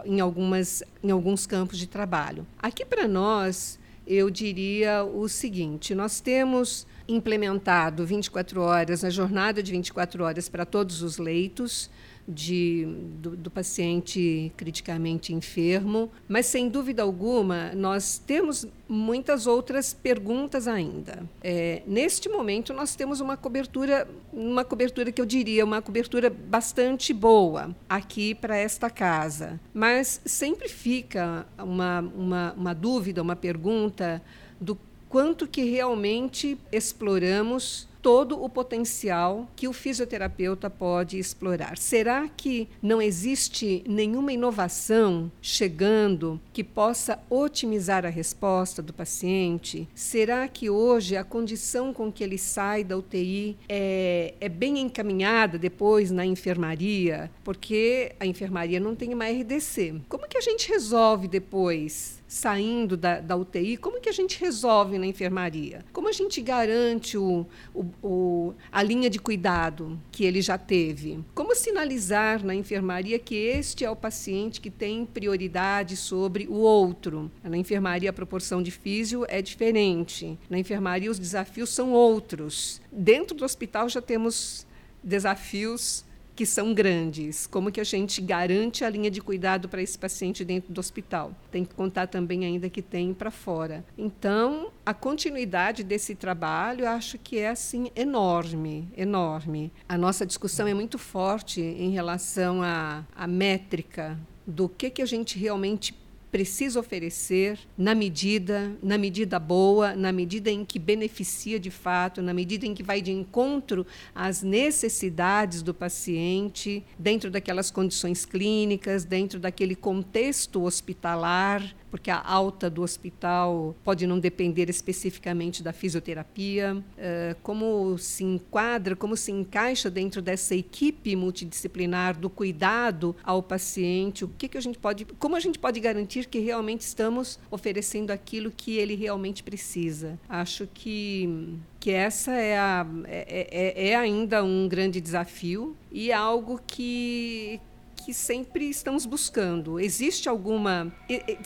em, 0.05 0.21
algumas, 0.21 0.83
em 1.03 1.11
alguns 1.11 1.47
campos 1.47 1.79
de 1.79 1.87
trabalho. 1.87 2.47
Aqui 2.59 2.85
para 2.85 3.07
nós, 3.07 3.79
eu 4.07 4.31
diria 4.31 5.05
o 5.05 5.29
seguinte: 5.29 5.95
nós 5.95 6.21
temos 6.21 6.87
implementado 7.09 8.05
24 8.05 8.61
horas, 8.61 9.05
a 9.05 9.11
jornada 9.11 9.63
de 9.63 9.73
24 9.73 10.25
horas 10.25 10.49
para 10.49 10.67
todos 10.67 11.03
os 11.03 11.19
leitos 11.19 11.91
de, 12.29 12.85
do, 13.21 13.35
do, 13.35 13.51
paciente 13.51 14.53
criticamente 14.55 15.33
enfermo, 15.33 16.11
mas 16.29 16.45
sem 16.45 16.69
dúvida 16.69 17.03
alguma 17.03 17.73
nós 17.75 18.19
temos 18.19 18.67
muitas 18.87 19.47
outras 19.47 19.95
perguntas 19.95 20.69
ainda. 20.69 21.27
É, 21.43 21.83
neste 21.87 22.29
momento 22.29 22.75
nós 22.75 22.95
temos 22.95 23.21
uma 23.21 23.35
cobertura, 23.35 24.07
uma 24.31 24.63
cobertura 24.63 25.11
que 25.11 25.23
eu 25.23 25.25
diria 25.25 25.65
uma 25.65 25.81
cobertura 25.81 26.29
bastante 26.29 27.15
boa 27.15 27.75
aqui 27.89 28.35
para 28.35 28.57
esta 28.59 28.91
casa, 28.91 29.59
mas 29.73 30.21
sempre 30.27 30.69
fica 30.69 31.47
uma, 31.59 32.01
uma, 32.01 32.53
uma 32.53 32.75
dúvida, 32.75 33.23
uma 33.23 33.37
pergunta 33.37 34.23
do 34.61 34.79
quanto 35.09 35.49
que 35.49 35.63
realmente 35.63 36.59
exploramos 36.71 37.88
todo 38.03 38.43
o 38.43 38.49
potencial 38.49 39.49
que 39.57 39.69
o 39.69 39.73
fisioterapeuta 39.73 40.71
pode 40.71 41.19
explorar. 41.19 41.77
Será 41.79 42.29
que 42.29 42.69
não 42.83 43.01
existe 43.01 43.83
nenhuma 43.87 44.33
inovação 44.33 45.31
chegando 45.41 46.41
que 46.53 46.63
possa 46.63 47.19
otimizar 47.29 48.05
a 48.05 48.09
resposta 48.09 48.83
do 48.83 48.93
paciente? 48.93 49.89
Será 49.95 50.47
que 50.49 50.71
hoje 50.71 51.17
a 51.17 51.25
condição 51.25 51.93
com 51.93 52.11
que 52.13 52.23
ele 52.23 52.39
sai 52.39 52.85
da 52.85 52.97
UTI 52.97 53.57
é, 53.69 54.35
é 54.41 54.49
bem 54.49 54.79
encaminhada 54.79 55.59
depois 55.59 56.11
na 56.11 56.25
enfermaria? 56.25 57.31
Porque 57.45 58.13
a 58.21 58.27
enfermaria 58.27 58.81
não 58.81 58.95
tem 58.95 59.13
uma 59.13 59.27
RDC. 59.29 60.03
Como 60.09 60.29
que 60.29 60.39
a 60.39 60.43
gente 60.43 60.69
resolve 60.69 61.29
depois? 61.29 62.18
Saindo 62.29 62.95
da, 62.95 63.21
da, 63.21 63.35
UTI, 63.35 63.79
como 63.79 64.01
que 64.01 64.09
a 64.09 64.13
gente 64.13 64.39
resolve 64.39 64.99
na 64.99 65.07
enfermaria? 65.07 65.83
Como 65.93 66.09
a 66.09 66.13
gente 66.13 66.43
garante 66.43 67.17
o, 67.17 67.47
o, 67.75 67.85
o, 68.03 68.55
a 68.71 68.83
linha 68.83 69.09
de 69.09 69.19
cuidado 69.19 69.99
que 70.13 70.25
ele 70.25 70.43
já 70.43 70.59
teve? 70.59 71.25
Como 71.35 71.55
sinalizar 71.55 72.45
na 72.45 72.55
enfermaria 72.55 73.19
que 73.19 73.35
este 73.35 73.85
é 73.85 73.91
o 73.91 73.97
paciente 73.97 74.61
que 74.61 74.71
tem 74.71 75.07
prioridade 75.07 75.97
sobre 75.97 76.47
o 76.47 76.57
outro? 76.57 77.31
Na 77.43 77.57
enfermaria, 77.57 78.11
a 78.11 78.13
proporção 78.13 78.63
de 78.63 78.71
físio 78.71 79.25
é 79.29 79.41
diferente. 79.41 80.39
Na 80.51 80.59
enfermaria, 80.59 81.11
os 81.11 81.19
desafios 81.19 81.71
são 81.71 81.93
outros. 81.93 82.83
Dentro 82.93 83.35
do 83.35 83.45
hospital, 83.45 83.89
já 83.89 84.03
temos 84.03 84.67
desafios 85.03 86.05
que 86.39 86.47
são 86.47 86.73
grandes. 86.73 87.49
Como 87.49 87.73
que 87.73 87.81
a 87.81 87.85
gente 87.85 88.21
garante 88.21 88.85
a 88.85 88.89
linha 88.89 89.11
de 89.11 89.21
cuidado 89.21 89.69
para 89.69 89.83
esse 89.83 89.99
paciente 89.99 90.45
dentro 90.45 90.73
do 90.73 90.79
hospital? 90.79 91.33
Tem 91.51 91.65
que 91.65 91.75
contar 91.75 92.07
também 92.07 92.45
ainda 92.45 92.71
que 92.71 92.81
tem 92.81 93.13
para 93.13 93.29
fora. 93.29 93.85
Então, 93.99 94.71
a 94.87 94.95
continuidade 94.95 95.83
desse 95.83 96.15
trabalho, 96.15 96.87
acho 96.87 97.19
que 97.19 97.41
é 97.41 97.49
assim 97.49 97.91
enorme, 97.97 98.87
enorme. 98.97 99.73
A 99.89 99.99
nossa 99.99 100.25
discussão 100.25 100.69
é 100.69 100.75
muito 100.75 100.97
forte 100.97 101.61
em 101.61 101.91
relação 101.91 102.63
à, 102.63 103.05
à 103.17 103.27
métrica 103.27 104.17
do 104.47 104.69
que 104.69 104.91
que 104.91 105.03
a 105.03 105.07
gente 105.07 105.37
realmente 105.37 105.93
precisa 106.31 106.79
oferecer 106.79 107.59
na 107.77 107.95
medida, 107.95 108.73
na 108.83 108.99
medida 108.99 109.39
boa, 109.39 109.95
na 109.95 110.13
medida 110.13 110.51
em 110.51 110.65
que 110.65 110.79
beneficia 110.79 111.59
de 111.59 111.71
fato, 111.71 112.21
na 112.21 112.35
medida 112.35 112.67
em 112.67 112.75
que 112.75 112.83
vai 112.83 113.01
de 113.01 113.11
encontro 113.11 113.87
às 114.15 114.43
necessidades 114.43 115.63
do 115.63 115.73
paciente, 115.73 116.85
dentro 116.99 117.31
daquelas 117.31 117.71
condições 117.71 118.25
clínicas, 118.25 119.05
dentro 119.05 119.39
daquele 119.39 119.75
contexto 119.75 120.63
hospitalar 120.63 121.75
porque 121.91 122.11
a 122.11 122.21
alta 122.23 122.69
do 122.69 122.83
hospital 122.83 123.75
pode 123.85 124.07
não 124.07 124.19
depender 124.19 124.69
especificamente 124.69 125.63
da 125.63 125.73
fisioterapia, 125.73 126.77
uh, 126.77 127.37
como 127.43 127.97
se 127.99 128.25
enquadra, 128.25 128.95
como 128.95 129.17
se 129.17 129.33
encaixa 129.33 129.91
dentro 129.91 130.21
dessa 130.21 130.55
equipe 130.55 131.17
multidisciplinar 131.17 132.19
do 132.19 132.29
cuidado 132.29 133.17
ao 133.23 133.43
paciente, 133.43 134.25
o 134.25 134.29
que, 134.29 134.49
que 134.49 134.59
a 134.59 134.61
gente 134.61 134.79
pode, 134.79 135.05
como 135.19 135.37
a 135.37 135.41
gente 135.41 135.59
pode 135.59 135.81
garantir 135.81 136.27
que 136.27 136.39
realmente 136.39 136.83
estamos 136.83 137.39
oferecendo 137.51 138.11
aquilo 138.11 138.51
que 138.51 138.77
ele 138.77 138.95
realmente 138.95 139.43
precisa. 139.43 140.19
Acho 140.29 140.69
que 140.73 141.59
que 141.81 141.93
essa 141.93 142.33
é, 142.33 142.59
a, 142.59 142.87
é, 143.07 143.49
é, 143.51 143.89
é 143.91 143.97
ainda 143.97 144.43
um 144.43 144.69
grande 144.69 145.01
desafio 145.01 145.77
e 145.91 146.13
algo 146.13 146.61
que, 146.67 147.61
que 148.09 148.15
sempre 148.15 148.71
estamos 148.71 149.05
buscando. 149.05 149.79
Existe 149.79 150.31
alguma. 150.31 150.91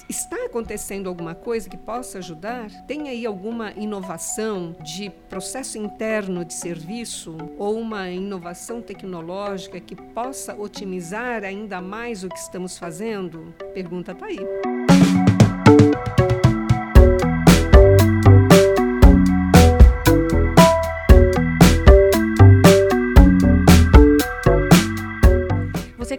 Está 0.09 0.37
acontecendo 0.47 1.09
alguma 1.09 1.35
coisa 1.35 1.69
que 1.69 1.77
possa 1.77 2.19
ajudar? 2.19 2.71
Tem 2.87 3.09
aí 3.09 3.27
alguma 3.27 3.73
inovação 3.73 4.77
de 4.81 5.11
processo 5.29 5.77
interno 5.77 6.45
de 6.45 6.55
serviço 6.55 7.37
ou 7.59 7.81
uma 7.81 8.09
inovação 8.11 8.81
tecnológica 8.81 9.81
que 9.81 9.97
possa 9.97 10.55
otimizar 10.55 11.43
ainda 11.43 11.81
mais 11.81 12.23
o 12.23 12.29
que 12.29 12.39
estamos 12.39 12.79
fazendo? 12.79 13.53
Pergunta 13.75 14.13
está 14.13 14.27
aí. 14.27 14.39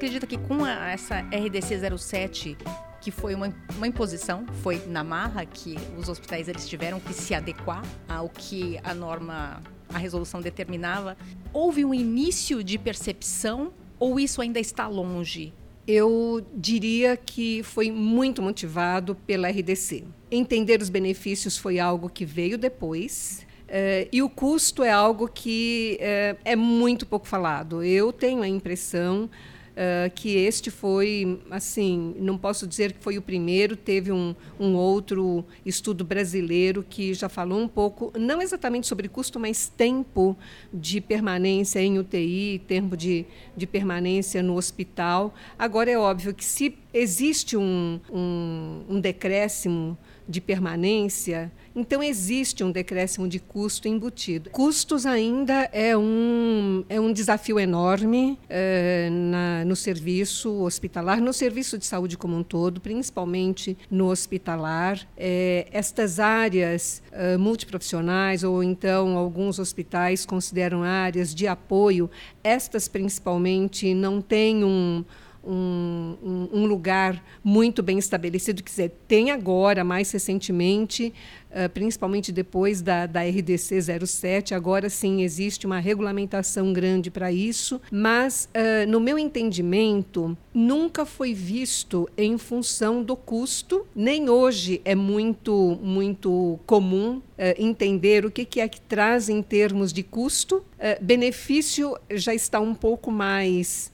Acredita 0.04 0.28
que 0.28 0.38
com 0.38 0.66
a, 0.66 0.92
essa 0.92 1.22
RDC 1.22 1.98
07, 1.98 2.58
que 3.00 3.10
foi 3.10 3.34
uma, 3.34 3.56
uma 3.78 3.88
imposição, 3.88 4.46
foi 4.62 4.84
na 4.86 5.02
marra 5.02 5.46
que 5.46 5.78
os 5.98 6.10
hospitais 6.10 6.50
eles 6.50 6.68
tiveram 6.68 7.00
que 7.00 7.14
se 7.14 7.34
adequar 7.34 7.82
ao 8.06 8.28
que 8.28 8.78
a 8.84 8.94
norma, 8.94 9.64
a 9.88 9.98
resolução 9.98 10.42
determinava, 10.42 11.16
houve 11.54 11.86
um 11.86 11.94
início 11.94 12.62
de 12.62 12.78
percepção 12.78 13.72
ou 13.98 14.20
isso 14.20 14.42
ainda 14.42 14.60
está 14.60 14.90
longe? 14.90 15.54
Eu 15.88 16.46
diria 16.54 17.16
que 17.16 17.64
foi 17.64 17.90
muito 17.90 18.42
motivado 18.42 19.16
pela 19.16 19.50
RDC. 19.50 20.04
Entender 20.30 20.82
os 20.82 20.90
benefícios 20.90 21.58
foi 21.58 21.80
algo 21.80 22.10
que 22.10 22.26
veio 22.26 22.58
depois. 22.58 23.48
Uh, 23.70 24.08
e 24.12 24.22
o 24.22 24.30
custo 24.30 24.84
é 24.84 24.92
algo 24.92 25.30
que 25.30 25.98
uh, 26.02 26.38
é 26.44 26.58
muito 26.58 27.06
pouco 27.06 27.26
falado. 27.26 27.82
Eu 27.82 28.12
tenho 28.12 28.42
a 28.42 28.48
impressão 28.50 29.30
Uh, 29.74 30.08
que 30.14 30.36
este 30.36 30.70
foi, 30.70 31.42
assim, 31.50 32.14
não 32.20 32.38
posso 32.38 32.68
dizer 32.68 32.94
que 32.94 33.04
foi 33.04 33.18
o 33.18 33.24
primeiro, 33.24 33.76
teve 33.76 34.12
um, 34.12 34.36
um 34.60 34.76
outro 34.76 35.44
estudo 35.66 36.06
brasileiro 36.06 36.86
que 36.88 37.12
já 37.16 37.28
falou 37.28 37.60
um 37.60 37.68
pouco, 37.68 38.14
não 38.16 38.40
exatamente 38.40 38.86
sobre 38.86 39.08
custo, 39.08 39.40
mas 39.40 39.68
tempo 39.68 40.38
de 40.72 41.02
permanência 41.02 41.80
em 41.80 41.98
UTI, 41.98 42.62
tempo 42.68 42.96
de, 42.96 43.26
de 43.58 43.66
permanência 43.66 44.44
no 44.44 44.56
hospital. 44.58 45.34
Agora, 45.58 45.90
é 45.90 45.98
óbvio 45.98 46.36
que 46.36 46.46
se 46.46 46.78
existe 46.94 47.58
um, 47.58 48.00
um, 48.12 48.84
um 48.88 49.00
decréscimo 49.00 49.98
de 50.28 50.40
permanência, 50.40 51.52
então 51.76 52.04
existe 52.04 52.64
um 52.64 52.72
decréscimo 52.72 53.28
de 53.28 53.40
custo 53.40 53.88
embutido. 53.88 54.50
Custos 54.52 55.06
ainda 55.06 55.70
é 55.74 55.98
um, 55.98 56.84
é 56.88 57.00
um 57.00 57.12
desafio 57.12 57.60
enorme 57.60 58.38
é, 58.48 59.10
na, 59.10 59.66
no 59.66 59.76
serviço 59.76 60.52
hospitalar, 60.62 61.20
no 61.20 61.34
serviço 61.34 61.78
de 61.78 61.86
saúde 61.86 62.18
como 62.18 62.36
um 62.38 62.44
todo, 62.44 62.80
principalmente 62.80 63.76
no 63.90 64.10
hospitalar. 64.10 65.00
É, 65.18 65.68
estas 65.72 66.20
áreas 66.20 67.02
é, 67.12 67.38
multiprofissionais, 67.38 68.44
ou 68.44 68.64
então 68.64 69.18
alguns 69.18 69.58
hospitais 69.58 70.26
consideram 70.26 70.84
áreas 70.84 71.34
de 71.34 71.48
apoio, 71.48 72.10
estas 72.44 72.88
principalmente 72.88 73.94
não 73.94 74.22
têm 74.22 74.64
um 74.64 75.04
um, 75.46 76.48
um, 76.54 76.66
lugar 76.66 77.24
muito 77.44 77.84
bem 77.84 77.98
estabelecido. 77.98 78.64
Quer 78.64 78.70
dizer, 78.70 78.92
tem 79.08 79.32
agora, 79.32 79.84
mais 79.84 80.12
recentemente, 80.12 81.14
uh, 81.54 81.70
principalmente 81.70 82.32
depois 82.32 82.82
da, 82.82 83.06
da 83.06 83.22
RDC 83.22 83.80
07, 84.06 84.54
agora 84.54 84.90
sim 84.90 85.22
existe 85.22 85.66
uma 85.66 85.80
regulamentação 85.80 86.74
grande 86.74 87.12
para 87.12 87.32
isso, 87.32 87.80
mas, 87.92 88.50
uh, 88.56 88.90
no 88.90 89.00
meu 89.00 89.18
entendimento, 89.18 90.38
nunca 90.54 91.06
foi 91.06 91.34
visto 91.34 92.10
em 92.18 92.38
função 92.38 93.04
do 93.04 93.16
custo, 93.16 93.86
nem 93.96 94.30
hoje 94.30 94.82
é 94.84 94.96
muito, 94.96 95.80
muito 95.82 96.60
comum 96.66 97.18
uh, 97.18 97.22
entender 97.58 98.26
o 98.26 98.32
que, 98.32 98.46
que 98.46 98.60
é 98.60 98.68
que 98.68 98.82
traz 98.82 99.30
em 99.30 99.42
termos 99.42 99.94
de 99.94 100.04
custo. 100.04 100.64
benefício 101.02 101.98
já 102.12 102.34
está 102.34 102.60
um 102.60 102.76
pouco 102.76 103.10
mais 103.10 103.92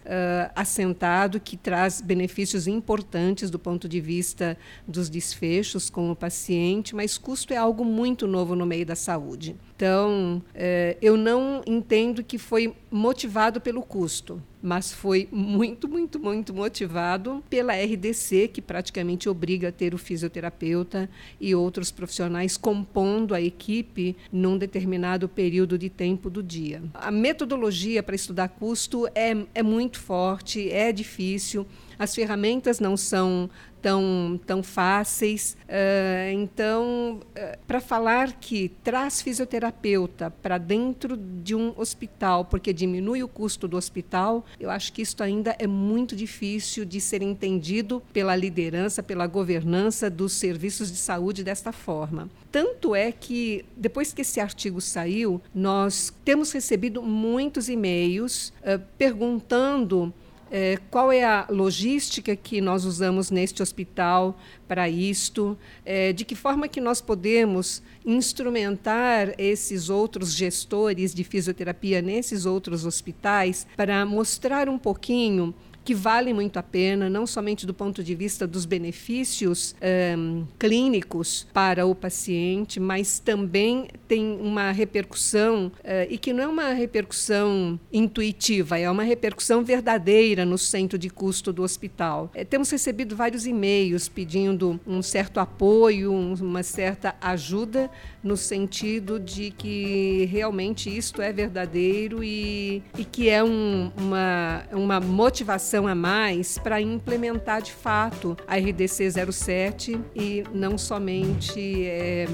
assentado, 0.56 1.39
que 1.39 1.56
traz 1.56 2.02
benefícios 2.02 2.67
importantes 2.67 3.50
do 3.50 3.60
ponto 3.60 3.88
de 3.88 4.02
vista 4.02 4.58
dos 4.88 5.10
desfechos 5.10 5.89
com 5.89 6.10
o 6.10 6.15
paciente, 6.15 6.95
mas 6.95 7.17
custo 7.17 7.49
é 7.54 7.58
algo 7.58 7.84
muito 7.84 8.28
novo 8.28 8.56
no 8.56 8.66
meio 8.66 8.86
da 8.86 8.96
saúde. 8.96 9.56
Então, 9.80 10.44
é, 10.54 10.98
eu 11.02 11.15
não 11.15 11.62
entendo 11.65 12.22
que 12.22 12.38
foi 12.38 12.76
motivado 12.92 13.62
pelo 13.62 13.82
custo, 13.82 14.44
mas 14.62 14.92
foi 14.92 15.30
muito, 15.32 15.88
muito, 15.88 16.20
muito 16.20 16.54
motivado 16.54 17.42
pela 17.50 17.74
RDC, 17.74 18.50
que 18.50 18.62
praticamente 18.62 19.30
obriga 19.30 19.70
a 19.70 19.72
ter 19.72 19.94
o 19.94 19.98
fisioterapeuta 19.98 21.10
e 21.39 21.56
outros 21.56 21.92
profissionais 21.92 22.58
compondo 22.58 23.34
a 23.34 23.39
equipe 23.39 24.18
num 24.34 24.58
determinado 24.58 25.30
período 25.30 25.78
de 25.78 25.89
tempo 25.89 26.30
do 26.30 26.44
dia. 26.44 26.84
A 26.94 27.10
metodologia 27.10 28.04
para 28.04 28.15
estudar 28.15 28.50
custo 28.50 29.08
é, 29.15 29.34
é 29.56 29.63
muito 29.63 29.98
forte, 29.98 30.70
é 30.70 30.92
difícil, 30.92 31.65
as 31.98 32.13
ferramentas 32.15 32.80
não 32.80 32.96
são 32.98 33.50
tão, 33.82 34.39
tão 34.46 34.63
fáceis. 34.63 35.58
Uh, 35.68 36.32
então, 36.34 37.20
uh, 37.22 37.58
para 37.68 37.80
falar 37.82 38.34
que 38.34 38.70
traz 38.84 39.22
fisioterapia, 39.22 39.68
fisioterapeuta 39.71 40.32
para 40.41 40.58
dentro 40.58 41.15
de 41.15 41.55
um 41.55 41.73
hospital, 41.77 42.45
porque 42.45 42.73
diminui 42.73 43.23
o 43.23 43.27
custo 43.27 43.67
do 43.67 43.77
hospital, 43.77 44.45
eu 44.60 44.69
acho 44.69 44.91
que 44.91 45.01
isso 45.01 45.21
ainda 45.21 45.55
é 45.60 45.67
muito 45.67 46.15
difícil 46.15 46.86
de 46.86 46.99
ser 46.99 47.21
entendido 47.21 48.01
pela 48.12 48.36
liderança, 48.36 49.01
pela 49.01 49.27
governança 49.27 50.10
dos 50.10 50.34
serviços 50.34 50.91
de 50.91 50.97
saúde 50.97 51.43
desta 51.43 51.71
forma. 51.71 52.29
Tanto 52.51 52.95
é 52.95 53.12
que, 53.12 53.63
depois 53.75 54.13
que 54.13 54.21
esse 54.21 54.39
artigo 54.39 54.82
saiu, 54.82 55.41
nós 55.53 56.12
temos 56.25 56.51
recebido 56.51 57.01
muitos 57.01 57.69
e-mails 57.69 58.49
uh, 58.62 58.82
perguntando 58.97 60.13
é, 60.52 60.78
qual 60.90 61.12
é 61.12 61.24
a 61.24 61.46
logística 61.50 62.36
que 62.36 62.62
nós 62.62 62.86
usamos 62.86 63.30
neste 63.30 63.62
hospital 63.62 64.38
para 64.68 64.90
isto? 64.90 65.58
É, 65.86 66.12
de 66.14 66.26
que 66.26 66.36
forma 66.36 66.68
que 66.68 66.82
nós 66.82 67.02
podemos 67.02 67.82
instrumentar 68.06 69.34
esses 69.38 69.90
outros 69.90 70.34
gestores 70.34 71.14
de 71.14 71.24
fisioterapia 71.24 72.02
nesses 72.02 72.46
outros 72.46 72.86
hospitais 72.86 73.68
para 73.76 74.06
mostrar 74.06 74.68
um 74.68 74.78
pouquinho 74.78 75.54
que 75.89 75.95
vale 75.95 76.36
muito 76.36 76.58
a 76.58 76.62
pena, 76.62 77.10
não 77.10 77.25
somente 77.25 77.65
do 77.65 77.73
ponto 77.73 78.04
de 78.04 78.13
vista 78.13 78.45
dos 78.45 78.63
benefícios 78.63 79.73
um, 80.15 80.45
clínicos 80.60 81.47
para 81.52 81.84
o 81.84 81.95
paciente, 81.95 82.80
mas 82.80 83.17
também 83.17 83.88
tem 84.08 84.38
uma 84.39 84.69
repercussão, 84.71 85.71
uh, 85.80 86.06
e 86.08 86.19
que 86.19 86.32
não 86.32 86.43
é 86.43 86.47
uma 86.47 86.73
repercussão 86.73 87.80
intuitiva, 87.91 88.78
é 88.78 88.88
uma 88.88 89.02
repercussão 89.02 89.63
verdadeira 89.63 90.45
no 90.45 90.60
centro 90.60 90.95
de 90.95 91.10
custo 91.10 91.52
do 91.52 91.63
hospital. 91.63 92.30
É, 92.36 92.45
temos 92.45 92.69
recebido 92.69 93.15
vários 93.15 93.47
e-mails 93.47 94.08
pedindo 94.08 94.80
um 94.86 95.02
certo 95.02 95.39
apoio, 95.39 96.12
um, 96.13 96.36
uma 96.36 96.62
certa 96.62 97.15
ajuda, 97.19 97.89
no 98.23 98.38
sentido 98.38 99.19
de 99.19 99.49
que 99.49 100.25
realmente 100.32 100.95
isto 100.95 101.19
é 101.19 101.34
verdadeiro 101.34 102.23
e, 102.23 102.84
e 102.95 103.04
que 103.04 103.28
é 103.28 103.43
um, 103.43 103.91
uma, 103.97 104.63
uma 104.71 104.99
motivação 104.99 105.79
a 105.88 105.96
mais 105.96 106.58
para 106.58 106.82
implementar 106.82 107.62
de 107.62 107.72
fato 107.72 108.36
a 108.48 108.56
RDC 108.58 109.12
07 109.32 110.00
e 110.15 110.44
não 110.54 110.78
somente 110.78 111.86
é, 111.86 112.26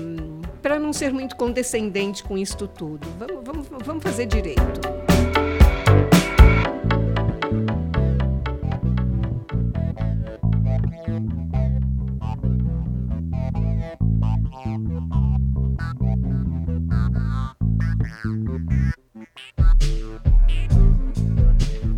para 0.61 0.79
não 0.79 0.91
ser 0.91 1.13
muito 1.13 1.35
condescendente 1.35 2.23
com 2.23 2.37
isto 2.37 2.67
tudo. 2.67 3.07
Vamos, 3.17 3.43
vamos, 3.43 3.67
vamos 3.85 4.03
fazer 4.03 4.25
direito. 4.25 5.04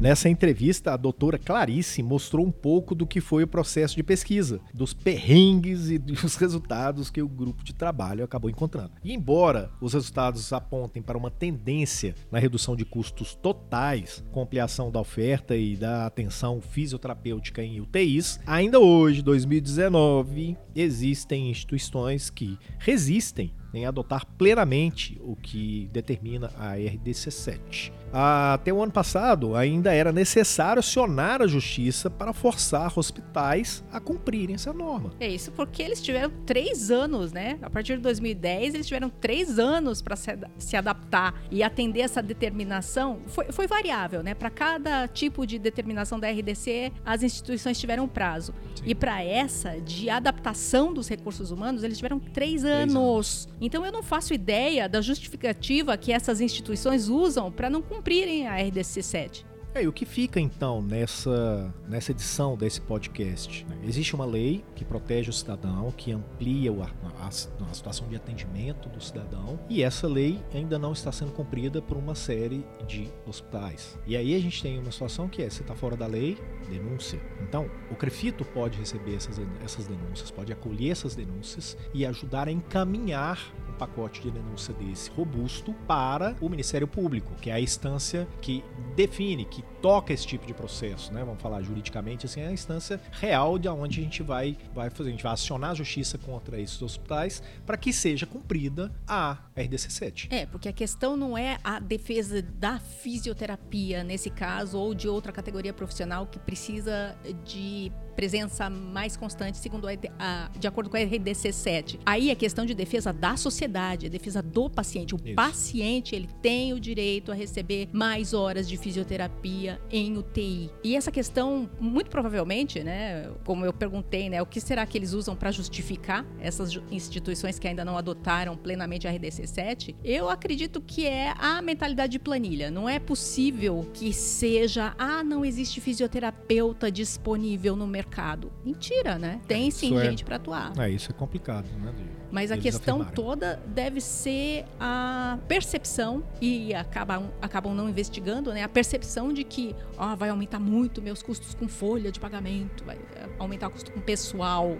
Nessa 0.08 0.30
entrevista, 0.30 0.94
a 0.94 0.96
doutora 0.96 1.38
Clarice 1.38 2.02
mostrou 2.02 2.46
um 2.46 2.50
pouco 2.50 2.96
do 2.96 3.06
que 3.06 3.20
foi 3.20 3.44
o 3.44 3.48
processo 3.48 3.94
de 3.94 4.02
pesquisa, 4.02 4.62
dos 4.74 4.94
perrengues 4.94 5.90
e 5.90 5.98
dos 6.00 6.38
resultados 6.38 7.10
que 7.10 7.22
o 7.22 7.28
grupo 7.28 7.62
de 7.62 7.76
trabalho 7.76 8.24
acabou 8.24 8.50
encontrando. 8.50 8.94
E 9.04 9.12
embora 9.12 9.70
os 9.82 9.92
resultados 9.92 10.54
apontem 10.54 11.04
para 11.04 11.18
uma 11.18 11.30
tendência 11.30 12.16
na 12.32 12.40
redução 12.40 12.74
de 12.74 12.86
custos 12.86 13.36
totais, 13.36 14.24
com 14.32 14.42
ampliação 14.42 14.90
da 14.90 15.02
oferta 15.02 15.58
e 15.58 15.76
da 15.76 16.06
atenção 16.06 16.62
fisioterapêutica 16.62 17.62
em 17.62 17.82
UTIs, 17.82 18.40
ainda 18.48 18.80
hoje, 18.80 19.22
2019, 19.22 20.56
existem 20.74 21.50
instituições 21.50 22.30
que 22.30 22.58
resistem 22.80 23.52
em 23.74 23.86
adotar 23.86 24.26
plenamente 24.38 25.20
o 25.22 25.36
que 25.36 25.90
determina 25.92 26.52
a 26.58 26.76
RDC7. 26.76 27.92
Até 28.12 28.72
o 28.72 28.82
ano 28.82 28.92
passado, 28.92 29.56
ainda 29.56 29.94
era 29.94 30.12
necessário 30.12 30.80
acionar 30.80 31.42
a 31.42 31.48
justiça 31.48 32.10
para 32.10 32.32
forçar 32.32 32.98
hospitais 32.98 33.84
a 33.92 34.00
cumprirem 34.00 34.56
essa 34.56 34.72
norma. 34.72 35.12
É 35.20 35.28
isso 35.28 35.52
porque 35.52 35.84
eles 35.84 36.02
tiveram 36.02 36.32
três 36.46 36.90
anos, 36.90 37.34
né? 37.34 37.60
A 37.62 37.70
partir 37.70 37.98
de 37.98 38.04
2010, 38.04 38.76
eles 38.76 38.88
tiveram 38.88 39.10
três 39.10 39.60
anos 39.60 40.02
para 40.02 40.16
se, 40.16 40.32
se, 40.58 40.78
adaptar 40.78 41.36
e 41.52 41.62
atender 41.62 42.02
essa 42.02 42.24
determinação. 42.24 43.20
Foi, 43.28 43.52
foi 43.52 43.68
variável, 43.68 44.24
né? 44.24 44.34
Para 44.34 44.50
cada 44.50 45.08
tipo 45.08 45.46
de 45.46 45.60
determinação 45.60 46.20
da 46.20 46.30
RDC, 46.30 46.94
as 47.06 47.24
instituições 47.24 47.78
tiveram 47.78 48.08
prazo. 48.08 48.54
Sim. 48.76 48.84
E 48.86 48.96
para 48.96 49.22
essa, 49.22 49.82
de 49.82 50.10
adaptação 50.10 50.94
dos 50.94 51.10
recursos 51.10 51.52
humanos, 51.52 51.84
eles 51.84 51.98
tiveram 51.98 52.20
três, 52.20 52.62
três 52.62 52.64
anos. 52.64 52.96
anos. 52.96 53.50
Então 53.60 53.86
eu 53.86 53.92
não 53.92 54.04
faço 54.04 54.34
ideia 54.34 54.88
da 54.88 55.02
justificativa 55.02 55.98
que 55.98 56.12
essas 56.12 56.42
instituições 56.42 57.10
usam 57.10 57.52
para 57.52 57.70
não 57.70 57.82
cumprirem 57.82 58.48
a 58.48 58.56
RDC 58.56 59.02
7. 59.02 59.46
É, 59.78 59.84
e 59.84 59.88
o 59.88 59.94
que 59.94 60.06
fica 60.06 60.40
então 60.40 60.82
nessa, 60.82 61.72
nessa 61.88 62.12
edição 62.12 62.58
desse 62.58 62.82
podcast? 62.82 63.64
Existe 63.84 64.16
uma 64.16 64.26
lei 64.26 64.66
que 64.76 64.84
protege 64.84 65.30
o 65.30 65.34
cidadão, 65.34 65.94
que 65.96 66.12
amplia 66.12 66.72
a, 66.72 67.26
a, 67.26 67.28
a, 67.28 67.74
situação 67.74 68.08
de 68.08 68.16
atendimento 68.16 68.90
do 68.90 69.00
cidadão, 69.00 69.60
e 69.70 69.84
essa 69.84 70.08
lei 70.08 70.42
ainda 70.52 70.80
não 70.80 70.94
está 70.94 71.12
sendo 71.12 71.32
cumprida 71.32 71.80
por 71.80 71.96
uma 71.96 72.16
série 72.16 72.66
de 72.88 73.08
hospitais. 73.24 74.00
E 74.08 74.18
aí 74.18 74.34
a 74.34 74.40
gente 74.40 74.64
tem 74.64 74.80
uma 74.80 74.92
situação 74.92 75.28
que 75.28 75.44
é: 75.44 75.50
você 75.50 75.62
está 75.62 75.76
fora 75.76 75.96
da 75.96 76.08
lei, 76.08 76.40
denúncia. 76.70 77.20
Então, 77.42 77.70
o 77.90 77.96
CREFITO 77.96 78.46
pode 78.46 78.78
receber 78.78 79.16
essas, 79.16 79.40
essas 79.64 79.88
denúncias, 79.88 80.32
pode 80.32 80.52
acolher 80.52 80.92
essas 80.92 81.16
denúncias 81.16 81.78
e 81.94 82.06
ajudar 82.06 82.48
a 82.48 82.52
encaminhar 82.52 83.40
pacote 83.78 84.22
de 84.22 84.32
denúncia 84.32 84.74
desse 84.74 85.10
robusto 85.12 85.74
para 85.88 86.36
o 86.42 86.50
Ministério 86.50 86.88
Público, 86.88 87.34
que 87.36 87.50
é 87.50 87.54
a 87.54 87.60
instância 87.60 88.28
que 88.42 88.64
define, 88.96 89.46
que 89.46 89.64
toca 89.82 90.12
esse 90.12 90.26
tipo 90.26 90.46
de 90.46 90.54
processo, 90.54 91.14
né? 91.14 91.24
Vamos 91.24 91.42
falar 91.42 91.62
juridicamente 91.62 92.26
assim, 92.26 92.42
é 92.42 92.48
a 92.48 92.52
instância 92.52 93.00
real 93.12 93.60
de 93.60 93.70
onde 93.70 94.00
a 94.00 94.04
gente 94.04 94.24
vai, 94.24 94.58
vai 94.74 94.90
fazer, 94.90 95.10
a 95.10 95.12
gente 95.12 95.24
vai 95.24 95.34
acionar 95.34 95.72
a 95.72 95.76
justiça 95.76 96.18
contra 96.18 96.60
esses 96.60 96.82
hospitais 96.82 97.44
para 97.66 97.78
que 97.78 97.94
seja 97.94 98.26
cumprida 98.26 98.92
a 99.08 99.38
RDC 99.56 99.92
7. 99.92 100.28
É, 100.32 100.46
porque 100.46 100.68
a 100.68 100.74
questão 100.74 101.16
não 101.16 101.38
é 101.38 101.60
a 101.64 101.80
defesa 101.80 102.42
da 102.42 102.80
fisioterapia 102.80 104.04
nesse 104.04 104.30
caso 104.30 104.80
ou 104.80 104.96
de 104.96 105.08
outra 105.08 105.32
categoria 105.32 105.74
profissional 105.74 106.26
que 106.26 106.40
precisa 106.40 106.57
de 106.66 107.92
presença 108.18 108.68
mais 108.68 109.16
constante, 109.16 109.60
segundo 109.60 109.88
a, 109.88 109.92
a, 110.18 110.50
de 110.58 110.68
acordo 110.68 110.90
com 110.90 110.98
a 110.98 111.00
RDC 111.00 111.54
7. 111.54 112.00
Aí 112.04 112.32
é 112.32 112.36
questão 112.36 112.66
de 112.66 112.74
defesa 112.74 113.14
da 113.14 113.38
sociedade, 113.38 114.08
é 114.08 114.10
defesa 114.10 114.42
do 114.42 114.68
paciente. 114.68 115.14
O 115.14 115.20
Isso. 115.24 115.36
paciente 115.36 116.16
ele 116.16 116.28
tem 116.42 116.74
o 116.74 116.80
direito 116.80 117.32
a 117.32 117.36
receber 117.36 117.88
mais 117.94 118.34
horas 118.34 118.68
de 118.68 118.76
fisioterapia 118.76 119.80
em 119.92 120.18
UTI. 120.18 120.72
E 120.84 120.96
essa 120.96 121.12
questão, 121.12 121.70
muito 121.80 122.10
provavelmente, 122.10 122.84
né, 122.84 123.30
como 123.46 123.64
eu 123.64 123.72
perguntei, 123.72 124.32
né, 124.32 124.42
o 124.42 124.48
que 124.48 124.60
será 124.60 124.84
que 124.88 124.98
eles 124.98 125.14
usam 125.14 125.36
para 125.36 125.52
justificar 125.52 126.26
essas 126.40 126.72
instituições 126.90 127.60
que 127.60 127.68
ainda 127.68 127.86
não 127.86 128.00
adotaram 128.00 128.58
plenamente 128.58 129.08
a 129.08 129.12
RDC 129.12 129.46
7? 129.46 129.96
Eu 130.04 130.28
acredito 130.28 130.82
que 130.82 131.06
é 131.06 131.36
a 131.38 131.62
mentalidade 131.62 132.14
de 132.14 132.20
planilha. 132.20 132.72
Não 132.72 132.90
é 132.90 132.98
possível 132.98 133.88
que 133.94 134.12
seja, 134.12 134.96
ah, 134.98 135.24
não 135.24 135.46
existe 135.46 135.80
fisioterapeuta 135.80 136.92
disponível 136.92 137.76
no 137.76 137.86
mercado 137.86 138.07
mercado. 138.08 138.52
Mentira, 138.64 139.20
né? 139.20 139.42
Tem 139.48 139.70
sim 139.70 139.88
isso 139.88 140.00
é 140.00 140.10
gente 140.10 140.24
é, 140.24 140.26
para 140.26 140.36
atuar. 140.38 140.74
É, 140.80 140.90
isso 140.90 141.12
é 141.12 141.14
complicado, 141.14 141.68
né? 141.78 141.94
De, 141.96 142.04
Mas 142.32 142.52
a 142.52 142.58
questão 142.58 143.02
afirmarem. 143.02 143.16
toda 143.16 143.62
deve 143.68 144.02
ser 144.02 144.66
a 144.80 145.38
percepção, 145.48 146.24
e 146.42 146.74
acabam, 146.74 147.30
acabam 147.42 147.74
não 147.76 147.90
investigando, 147.90 148.52
né? 148.54 148.64
A 148.64 148.70
percepção 148.70 149.32
de 149.32 149.44
que 149.44 149.76
ó, 149.98 150.16
vai 150.16 150.30
aumentar 150.30 150.60
muito 150.60 151.02
meus 151.02 151.22
custos 151.22 151.54
com 151.54 151.68
folha 151.68 152.12
de 152.12 152.20
pagamento, 152.20 152.84
vai 152.84 152.96
é, 152.96 153.30
aumentar 153.38 153.68
o 153.68 153.72
custo 153.72 153.92
com 153.92 154.00
pessoal. 154.00 154.78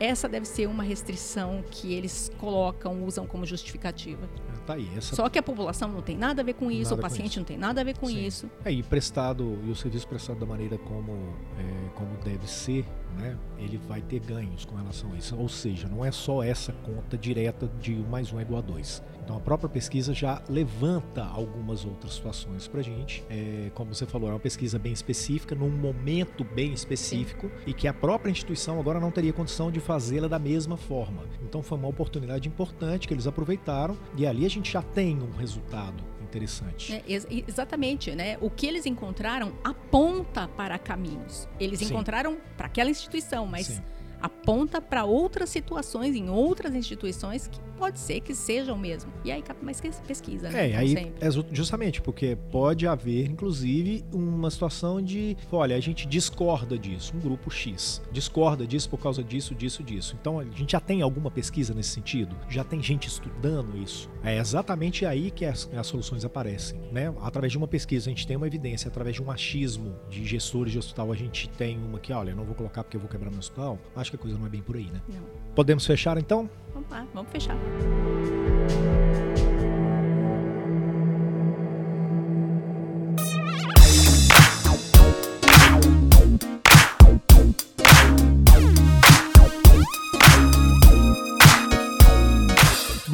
É. 0.00 0.06
Essa 0.06 0.28
deve 0.28 0.46
ser 0.46 0.66
uma 0.66 0.82
restrição 0.82 1.62
que 1.70 1.92
eles 1.92 2.30
colocam, 2.38 3.04
usam 3.04 3.26
como 3.26 3.46
justificativa. 3.46 4.28
Tá 4.66 4.74
aí, 4.74 4.88
essa... 4.96 5.14
Só 5.14 5.28
que 5.28 5.38
a 5.38 5.42
população 5.42 5.88
não 5.88 6.00
tem 6.00 6.16
nada 6.16 6.40
a 6.40 6.44
ver 6.44 6.54
com 6.54 6.70
isso, 6.70 6.90
nada 6.90 7.00
o 7.00 7.02
paciente 7.02 7.30
isso. 7.30 7.38
não 7.40 7.44
tem 7.44 7.58
nada 7.58 7.80
a 7.80 7.84
ver 7.84 7.98
com 7.98 8.06
Sim. 8.06 8.26
isso. 8.26 8.50
É, 8.64 8.72
e 8.72 8.82
prestado, 8.82 9.58
e 9.64 9.70
o 9.70 9.76
serviço 9.76 10.08
prestado 10.08 10.38
da 10.38 10.46
maneira 10.46 10.78
como, 10.78 11.12
é, 11.58 11.88
como 11.94 12.16
deve 12.24 12.48
ser, 12.48 12.86
né, 13.18 13.36
ele 13.58 13.78
vai 13.86 14.00
ter 14.00 14.20
ganhos 14.20 14.64
com 14.64 14.74
relação 14.74 15.12
a 15.12 15.16
isso. 15.16 15.36
Ou 15.36 15.48
seja, 15.48 15.86
não 15.86 16.04
é 16.04 16.10
só 16.10 16.42
essa 16.42 16.72
conta 16.72 17.18
direta 17.18 17.70
de 17.80 17.94
1 17.94 18.08
mais 18.08 18.32
1 18.32 18.38
é 18.38 18.42
igual 18.42 18.58
a 18.60 18.62
2. 18.62 19.02
Então 19.24 19.36
a 19.36 19.40
própria 19.40 19.70
pesquisa 19.70 20.12
já 20.12 20.42
levanta 20.48 21.24
algumas 21.24 21.84
outras 21.86 22.14
situações 22.14 22.68
para 22.68 22.80
a 22.80 22.82
gente. 22.82 23.24
É, 23.30 23.70
como 23.74 23.94
você 23.94 24.04
falou, 24.04 24.28
é 24.28 24.32
uma 24.32 24.38
pesquisa 24.38 24.78
bem 24.78 24.92
específica, 24.92 25.54
num 25.54 25.70
momento 25.70 26.44
bem 26.44 26.74
específico, 26.74 27.48
Sim. 27.48 27.54
e 27.66 27.72
que 27.72 27.88
a 27.88 27.94
própria 27.94 28.30
instituição 28.30 28.78
agora 28.78 29.00
não 29.00 29.10
teria 29.10 29.32
condição 29.32 29.70
de 29.72 29.80
fazê-la 29.80 30.28
da 30.28 30.38
mesma 30.38 30.76
forma. 30.76 31.24
Então 31.42 31.62
foi 31.62 31.78
uma 31.78 31.88
oportunidade 31.88 32.46
importante 32.48 33.08
que 33.08 33.14
eles 33.14 33.26
aproveitaram, 33.26 33.96
e 34.16 34.26
ali 34.26 34.44
a 34.44 34.50
gente 34.50 34.70
já 34.70 34.82
tem 34.82 35.22
um 35.22 35.30
resultado 35.30 36.04
interessante. 36.22 36.92
É, 36.92 37.02
ex 37.06 37.26
exatamente, 37.48 38.14
né? 38.14 38.36
O 38.40 38.50
que 38.50 38.66
eles 38.66 38.84
encontraram 38.84 39.52
aponta 39.62 40.48
para 40.48 40.78
caminhos. 40.78 41.48
Eles 41.58 41.78
Sim. 41.78 41.86
encontraram 41.86 42.36
para 42.56 42.66
aquela 42.66 42.90
instituição, 42.90 43.46
mas 43.46 43.66
Sim. 43.68 43.82
Aponta 44.24 44.80
para 44.80 45.04
outras 45.04 45.50
situações 45.50 46.16
em 46.16 46.30
outras 46.30 46.74
instituições 46.74 47.46
que 47.46 47.60
pode 47.76 47.98
ser 47.98 48.20
que 48.20 48.34
seja 48.34 48.72
o 48.72 48.78
mesmo. 48.78 49.12
E 49.22 49.30
aí 49.30 49.42
cabe 49.42 49.62
mais 49.62 49.78
pesquisa, 50.06 50.48
né? 50.48 50.70
É, 50.70 50.76
aí 50.76 51.12
é 51.20 51.30
ju- 51.30 51.44
justamente 51.52 52.00
porque 52.00 52.34
pode 52.50 52.86
haver, 52.86 53.26
inclusive, 53.28 54.02
uma 54.14 54.50
situação 54.50 55.02
de, 55.02 55.36
olha, 55.52 55.76
a 55.76 55.80
gente 55.80 56.06
discorda 56.06 56.78
disso, 56.78 57.12
um 57.14 57.20
grupo 57.20 57.50
X 57.50 58.00
discorda 58.10 58.66
disso 58.66 58.88
por 58.88 58.98
causa 58.98 59.22
disso, 59.22 59.54
disso, 59.54 59.82
disso. 59.82 60.16
Então 60.18 60.38
a 60.38 60.44
gente 60.44 60.72
já 60.72 60.80
tem 60.80 61.02
alguma 61.02 61.30
pesquisa 61.30 61.74
nesse 61.74 61.90
sentido, 61.90 62.34
já 62.48 62.64
tem 62.64 62.82
gente 62.82 63.08
estudando 63.08 63.76
isso. 63.76 64.08
É 64.22 64.38
exatamente 64.38 65.04
aí 65.04 65.30
que 65.30 65.44
as, 65.44 65.68
as 65.76 65.86
soluções 65.86 66.24
aparecem, 66.24 66.80
né? 66.90 67.12
Através 67.20 67.52
de 67.52 67.58
uma 67.58 67.68
pesquisa 67.68 68.08
a 68.08 68.10
gente 68.10 68.26
tem 68.26 68.36
uma 68.38 68.46
evidência, 68.46 68.88
através 68.88 69.16
de 69.16 69.22
um 69.22 69.30
achismo 69.30 69.94
de 70.08 70.24
gestores 70.24 70.72
de 70.72 70.78
hospital 70.78 71.12
a 71.12 71.16
gente 71.16 71.46
tem 71.50 71.76
uma 71.76 71.98
que, 71.98 72.12
olha, 72.12 72.34
não 72.34 72.44
vou 72.44 72.54
colocar 72.54 72.82
porque 72.84 72.96
eu 72.96 73.00
vou 73.00 73.10
quebrar 73.10 73.28
meu 73.28 73.40
hospital. 73.40 73.78
Acho 73.94 74.13
que 74.14 74.16
a 74.16 74.18
coisa 74.18 74.38
não 74.38 74.46
é 74.46 74.48
bem 74.48 74.62
por 74.62 74.76
aí, 74.76 74.90
né? 74.90 75.00
Não. 75.08 75.22
Podemos 75.54 75.84
fechar 75.86 76.16
então? 76.18 76.48
Vamos 76.72 76.90
lá, 76.90 77.06
vamos 77.12 77.30
fechar. 77.30 77.56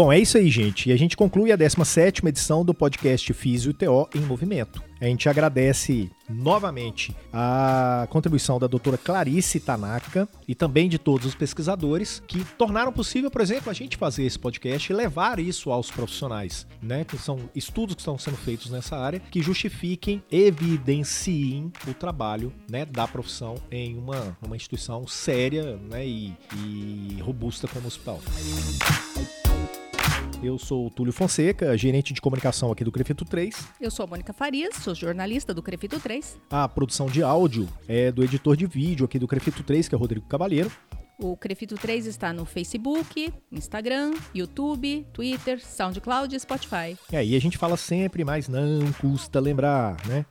Bom, 0.01 0.11
é 0.11 0.19
isso 0.19 0.39
aí, 0.39 0.49
gente. 0.49 0.89
E 0.89 0.93
a 0.95 0.97
gente 0.97 1.15
conclui 1.15 1.53
a 1.53 1.59
17ª 1.59 2.27
edição 2.27 2.65
do 2.65 2.73
podcast 2.73 3.35
Físio 3.35 3.75
TO 3.75 4.09
em 4.15 4.21
Movimento. 4.21 4.83
A 4.99 5.05
gente 5.05 5.29
agradece 5.29 6.11
novamente 6.27 7.15
a 7.31 8.09
contribuição 8.09 8.59
da 8.59 8.67
doutora 8.67 8.97
Clarice 8.97 9.61
Tanaka 9.61 10.27
e 10.49 10.55
também 10.55 10.89
de 10.89 10.99
todos 10.99 11.27
os 11.27 11.35
pesquisadores 11.35 12.23
que 12.27 12.43
tornaram 12.57 12.91
possível, 12.91 13.31
por 13.31 13.43
exemplo, 13.43 13.69
a 13.69 13.75
gente 13.75 13.99
fazer 13.99 14.25
esse 14.25 14.39
podcast 14.39 14.91
e 14.91 14.97
levar 14.97 15.39
isso 15.39 15.71
aos 15.71 15.91
profissionais, 15.91 16.67
né? 16.81 17.05
Que 17.05 17.19
são 17.19 17.39
estudos 17.55 17.95
que 17.95 18.01
estão 18.01 18.17
sendo 18.17 18.39
feitos 18.39 18.71
nessa 18.71 18.97
área 18.97 19.21
que 19.21 19.43
justifiquem, 19.43 20.23
evidenciem 20.33 21.71
o 21.87 21.93
trabalho 21.93 22.51
né, 22.71 22.87
da 22.87 23.07
profissão 23.07 23.57
em 23.71 23.99
uma, 23.99 24.35
uma 24.41 24.57
instituição 24.57 25.07
séria 25.07 25.79
né, 25.91 26.07
e, 26.07 26.35
e 26.57 27.21
robusta 27.21 27.69
como 27.69 27.85
o 27.85 27.89
hospital. 27.89 28.19
Eu 30.43 30.59
sou 30.59 30.87
o 30.87 30.91
Túlio 30.91 31.13
Fonseca, 31.13 31.77
gerente 31.77 32.15
de 32.15 32.21
comunicação 32.21 32.73
aqui 32.73 32.83
do 32.83 32.91
Crefito 32.91 33.27
3. 33.27 33.55
Eu 33.79 33.91
sou 33.91 34.05
a 34.05 34.07
Mônica 34.07 34.33
Farias, 34.33 34.77
sou 34.77 34.95
jornalista 34.95 35.53
do 35.53 35.63
Crefito 35.63 36.01
3. 36.01 36.39
A 36.49 36.67
produção 36.67 37.09
de 37.09 37.23
áudio 37.23 37.69
é 37.87 38.11
do 38.11 38.25
editor 38.25 38.57
de 38.57 38.67
vídeo 38.67 39.05
aqui 39.05 39.19
do 39.19 39.29
Crefito 39.29 39.63
3, 39.63 39.87
que 39.87 39.95
é 39.95 39.99
o 39.99 40.01
Rodrigo 40.01 40.27
Cavalheiro. 40.27 40.73
O 41.19 41.37
Crefito 41.37 41.75
3 41.75 42.07
está 42.07 42.33
no 42.33 42.47
Facebook, 42.47 43.31
Instagram, 43.53 44.15
YouTube, 44.35 45.07
Twitter, 45.13 45.61
SoundCloud 45.63 46.35
e 46.35 46.41
Spotify. 46.41 46.97
E 47.13 47.17
aí 47.17 47.37
a 47.37 47.41
gente 47.41 47.59
fala 47.59 47.77
sempre, 47.77 48.25
mas 48.25 48.49
não 48.49 48.91
custa 48.99 49.39
lembrar, 49.39 49.97
né? 50.07 50.25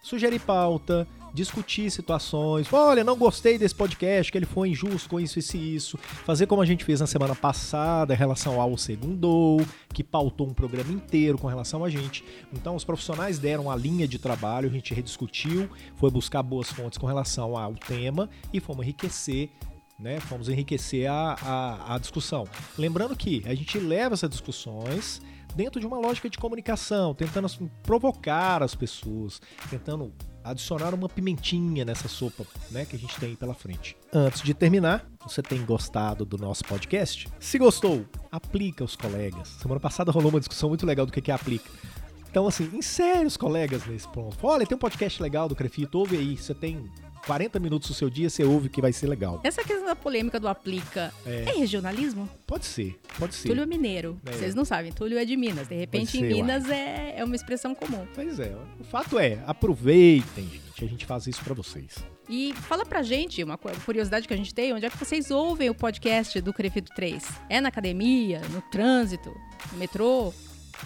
Sugerir 0.00 0.38
pauta, 0.38 1.08
discutir 1.32 1.90
situações. 1.90 2.72
Olha, 2.72 3.02
não 3.02 3.16
gostei 3.16 3.58
desse 3.58 3.74
podcast, 3.74 4.30
que 4.30 4.38
ele 4.38 4.46
foi 4.46 4.68
injusto 4.68 5.08
com 5.08 5.18
isso, 5.18 5.40
isso 5.40 5.56
e 5.56 5.74
isso. 5.74 5.98
Fazer 5.98 6.46
como 6.46 6.62
a 6.62 6.66
gente 6.66 6.84
fez 6.84 7.00
na 7.00 7.06
semana 7.08 7.34
passada 7.34 8.14
em 8.14 8.16
relação 8.16 8.60
ao 8.60 8.78
Segundou, 8.78 9.60
que 9.92 10.04
pautou 10.04 10.46
um 10.46 10.54
programa 10.54 10.92
inteiro 10.92 11.36
com 11.36 11.48
relação 11.48 11.84
a 11.84 11.90
gente. 11.90 12.24
Então, 12.52 12.76
os 12.76 12.84
profissionais 12.84 13.40
deram 13.40 13.68
a 13.68 13.74
linha 13.74 14.06
de 14.06 14.20
trabalho, 14.20 14.68
a 14.68 14.72
gente 14.72 14.94
rediscutiu, 14.94 15.68
foi 15.96 16.12
buscar 16.12 16.44
boas 16.44 16.70
fontes 16.70 16.96
com 16.96 17.08
relação 17.08 17.56
ao 17.56 17.74
tema 17.74 18.30
e 18.52 18.60
fomos 18.60 18.84
enriquecer 18.84 19.50
né? 19.98 20.20
Fomos 20.20 20.48
enriquecer 20.48 21.10
a, 21.10 21.34
a, 21.34 21.94
a, 21.94 21.98
discussão. 21.98 22.46
Lembrando 22.76 23.16
que 23.16 23.42
a 23.46 23.54
gente 23.54 23.78
leva 23.78 24.14
essas 24.14 24.30
discussões 24.30 25.20
dentro 25.54 25.80
de 25.80 25.86
uma 25.86 25.98
lógica 25.98 26.28
de 26.28 26.36
comunicação, 26.36 27.14
tentando 27.14 27.46
assim, 27.46 27.70
provocar 27.82 28.62
as 28.62 28.74
pessoas, 28.74 29.40
tentando 29.70 30.12
adicionar 30.42 30.92
uma 30.92 31.08
pimentinha 31.08 31.84
nessa 31.84 32.06
sopa 32.06 32.44
né, 32.70 32.84
que 32.84 32.96
a 32.96 32.98
gente 32.98 33.18
tem 33.18 33.34
pela 33.34 33.54
frente. 33.54 33.96
Antes 34.12 34.42
de 34.42 34.52
terminar, 34.52 35.06
você 35.22 35.40
tem 35.40 35.64
gostado 35.64 36.24
do 36.24 36.36
nosso 36.36 36.64
podcast? 36.64 37.28
Se 37.40 37.58
gostou, 37.58 38.04
aplica 38.30 38.84
os 38.84 38.94
colegas. 38.94 39.48
Semana 39.48 39.80
passada 39.80 40.12
rolou 40.12 40.30
uma 40.30 40.40
discussão 40.40 40.68
muito 40.68 40.84
legal 40.84 41.06
do 41.06 41.12
que 41.12 41.30
é 41.30 41.34
aplica. 41.34 41.70
Então, 42.28 42.48
assim, 42.48 42.68
insere 42.74 43.24
os 43.24 43.36
colegas 43.36 43.86
nesse 43.86 44.08
ponto. 44.08 44.36
Olha, 44.44 44.66
tem 44.66 44.74
um 44.74 44.78
podcast 44.78 45.22
legal 45.22 45.48
do 45.48 45.54
Crefito, 45.54 46.00
ouve 46.00 46.16
aí. 46.16 46.36
Você 46.36 46.52
tem 46.52 46.90
40 47.26 47.58
minutos 47.58 47.88
do 47.88 47.94
seu 47.94 48.10
dia, 48.10 48.28
você 48.28 48.44
ouve 48.44 48.68
que 48.68 48.80
vai 48.80 48.92
ser 48.92 49.06
legal. 49.06 49.40
Essa 49.42 49.62
questão 49.62 49.86
da 49.86 49.96
polêmica 49.96 50.38
do 50.38 50.48
aplica 50.48 51.12
é, 51.26 51.44
é 51.48 51.52
regionalismo? 51.58 52.28
Pode 52.46 52.64
ser, 52.64 52.98
pode 53.18 53.34
ser. 53.34 53.48
Túlio 53.48 53.62
é 53.62 53.66
mineiro. 53.66 54.20
É. 54.26 54.32
Vocês 54.32 54.54
não 54.54 54.64
sabem, 54.64 54.92
Túlio 54.92 55.18
é 55.18 55.24
de 55.24 55.36
Minas. 55.36 55.68
De 55.68 55.74
repente, 55.74 56.12
ser, 56.12 56.18
em 56.18 56.34
Minas 56.34 56.68
é, 56.68 57.14
é 57.16 57.24
uma 57.24 57.34
expressão 57.34 57.74
comum. 57.74 58.06
Pois 58.14 58.38
é. 58.38 58.54
O 58.78 58.84
fato 58.84 59.18
é, 59.18 59.42
aproveitem, 59.46 60.48
gente. 60.48 60.84
A 60.84 60.88
gente 60.88 61.06
faz 61.06 61.26
isso 61.26 61.42
para 61.42 61.54
vocês. 61.54 61.94
E 62.28 62.54
fala 62.54 62.86
pra 62.86 63.02
gente, 63.02 63.42
uma 63.42 63.58
curiosidade 63.58 64.26
que 64.26 64.32
a 64.32 64.36
gente 64.36 64.54
tem, 64.54 64.72
onde 64.72 64.86
é 64.86 64.90
que 64.90 64.96
vocês 64.96 65.30
ouvem 65.30 65.68
o 65.68 65.74
podcast 65.74 66.40
do 66.40 66.52
Crefito 66.52 66.92
3? 66.94 67.22
É 67.48 67.60
na 67.60 67.68
academia, 67.68 68.40
no 68.50 68.62
trânsito, 68.62 69.34
no 69.72 69.78
metrô, 69.78 70.32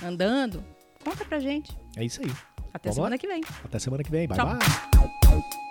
andando? 0.03 0.65
Conta 1.05 1.25
pra 1.25 1.39
gente. 1.39 1.77
É 1.97 2.05
isso 2.05 2.21
aí. 2.21 2.31
Até 2.73 2.91
Vamos 2.91 2.97
semana 2.97 3.15
lá? 3.15 3.19
que 3.19 3.27
vem. 3.27 3.41
Até 3.65 3.79
semana 3.79 4.03
que 4.03 4.11
vem. 4.11 4.27
Bye, 4.29 4.37
Tchau. 4.37 4.47
bye. 4.47 5.68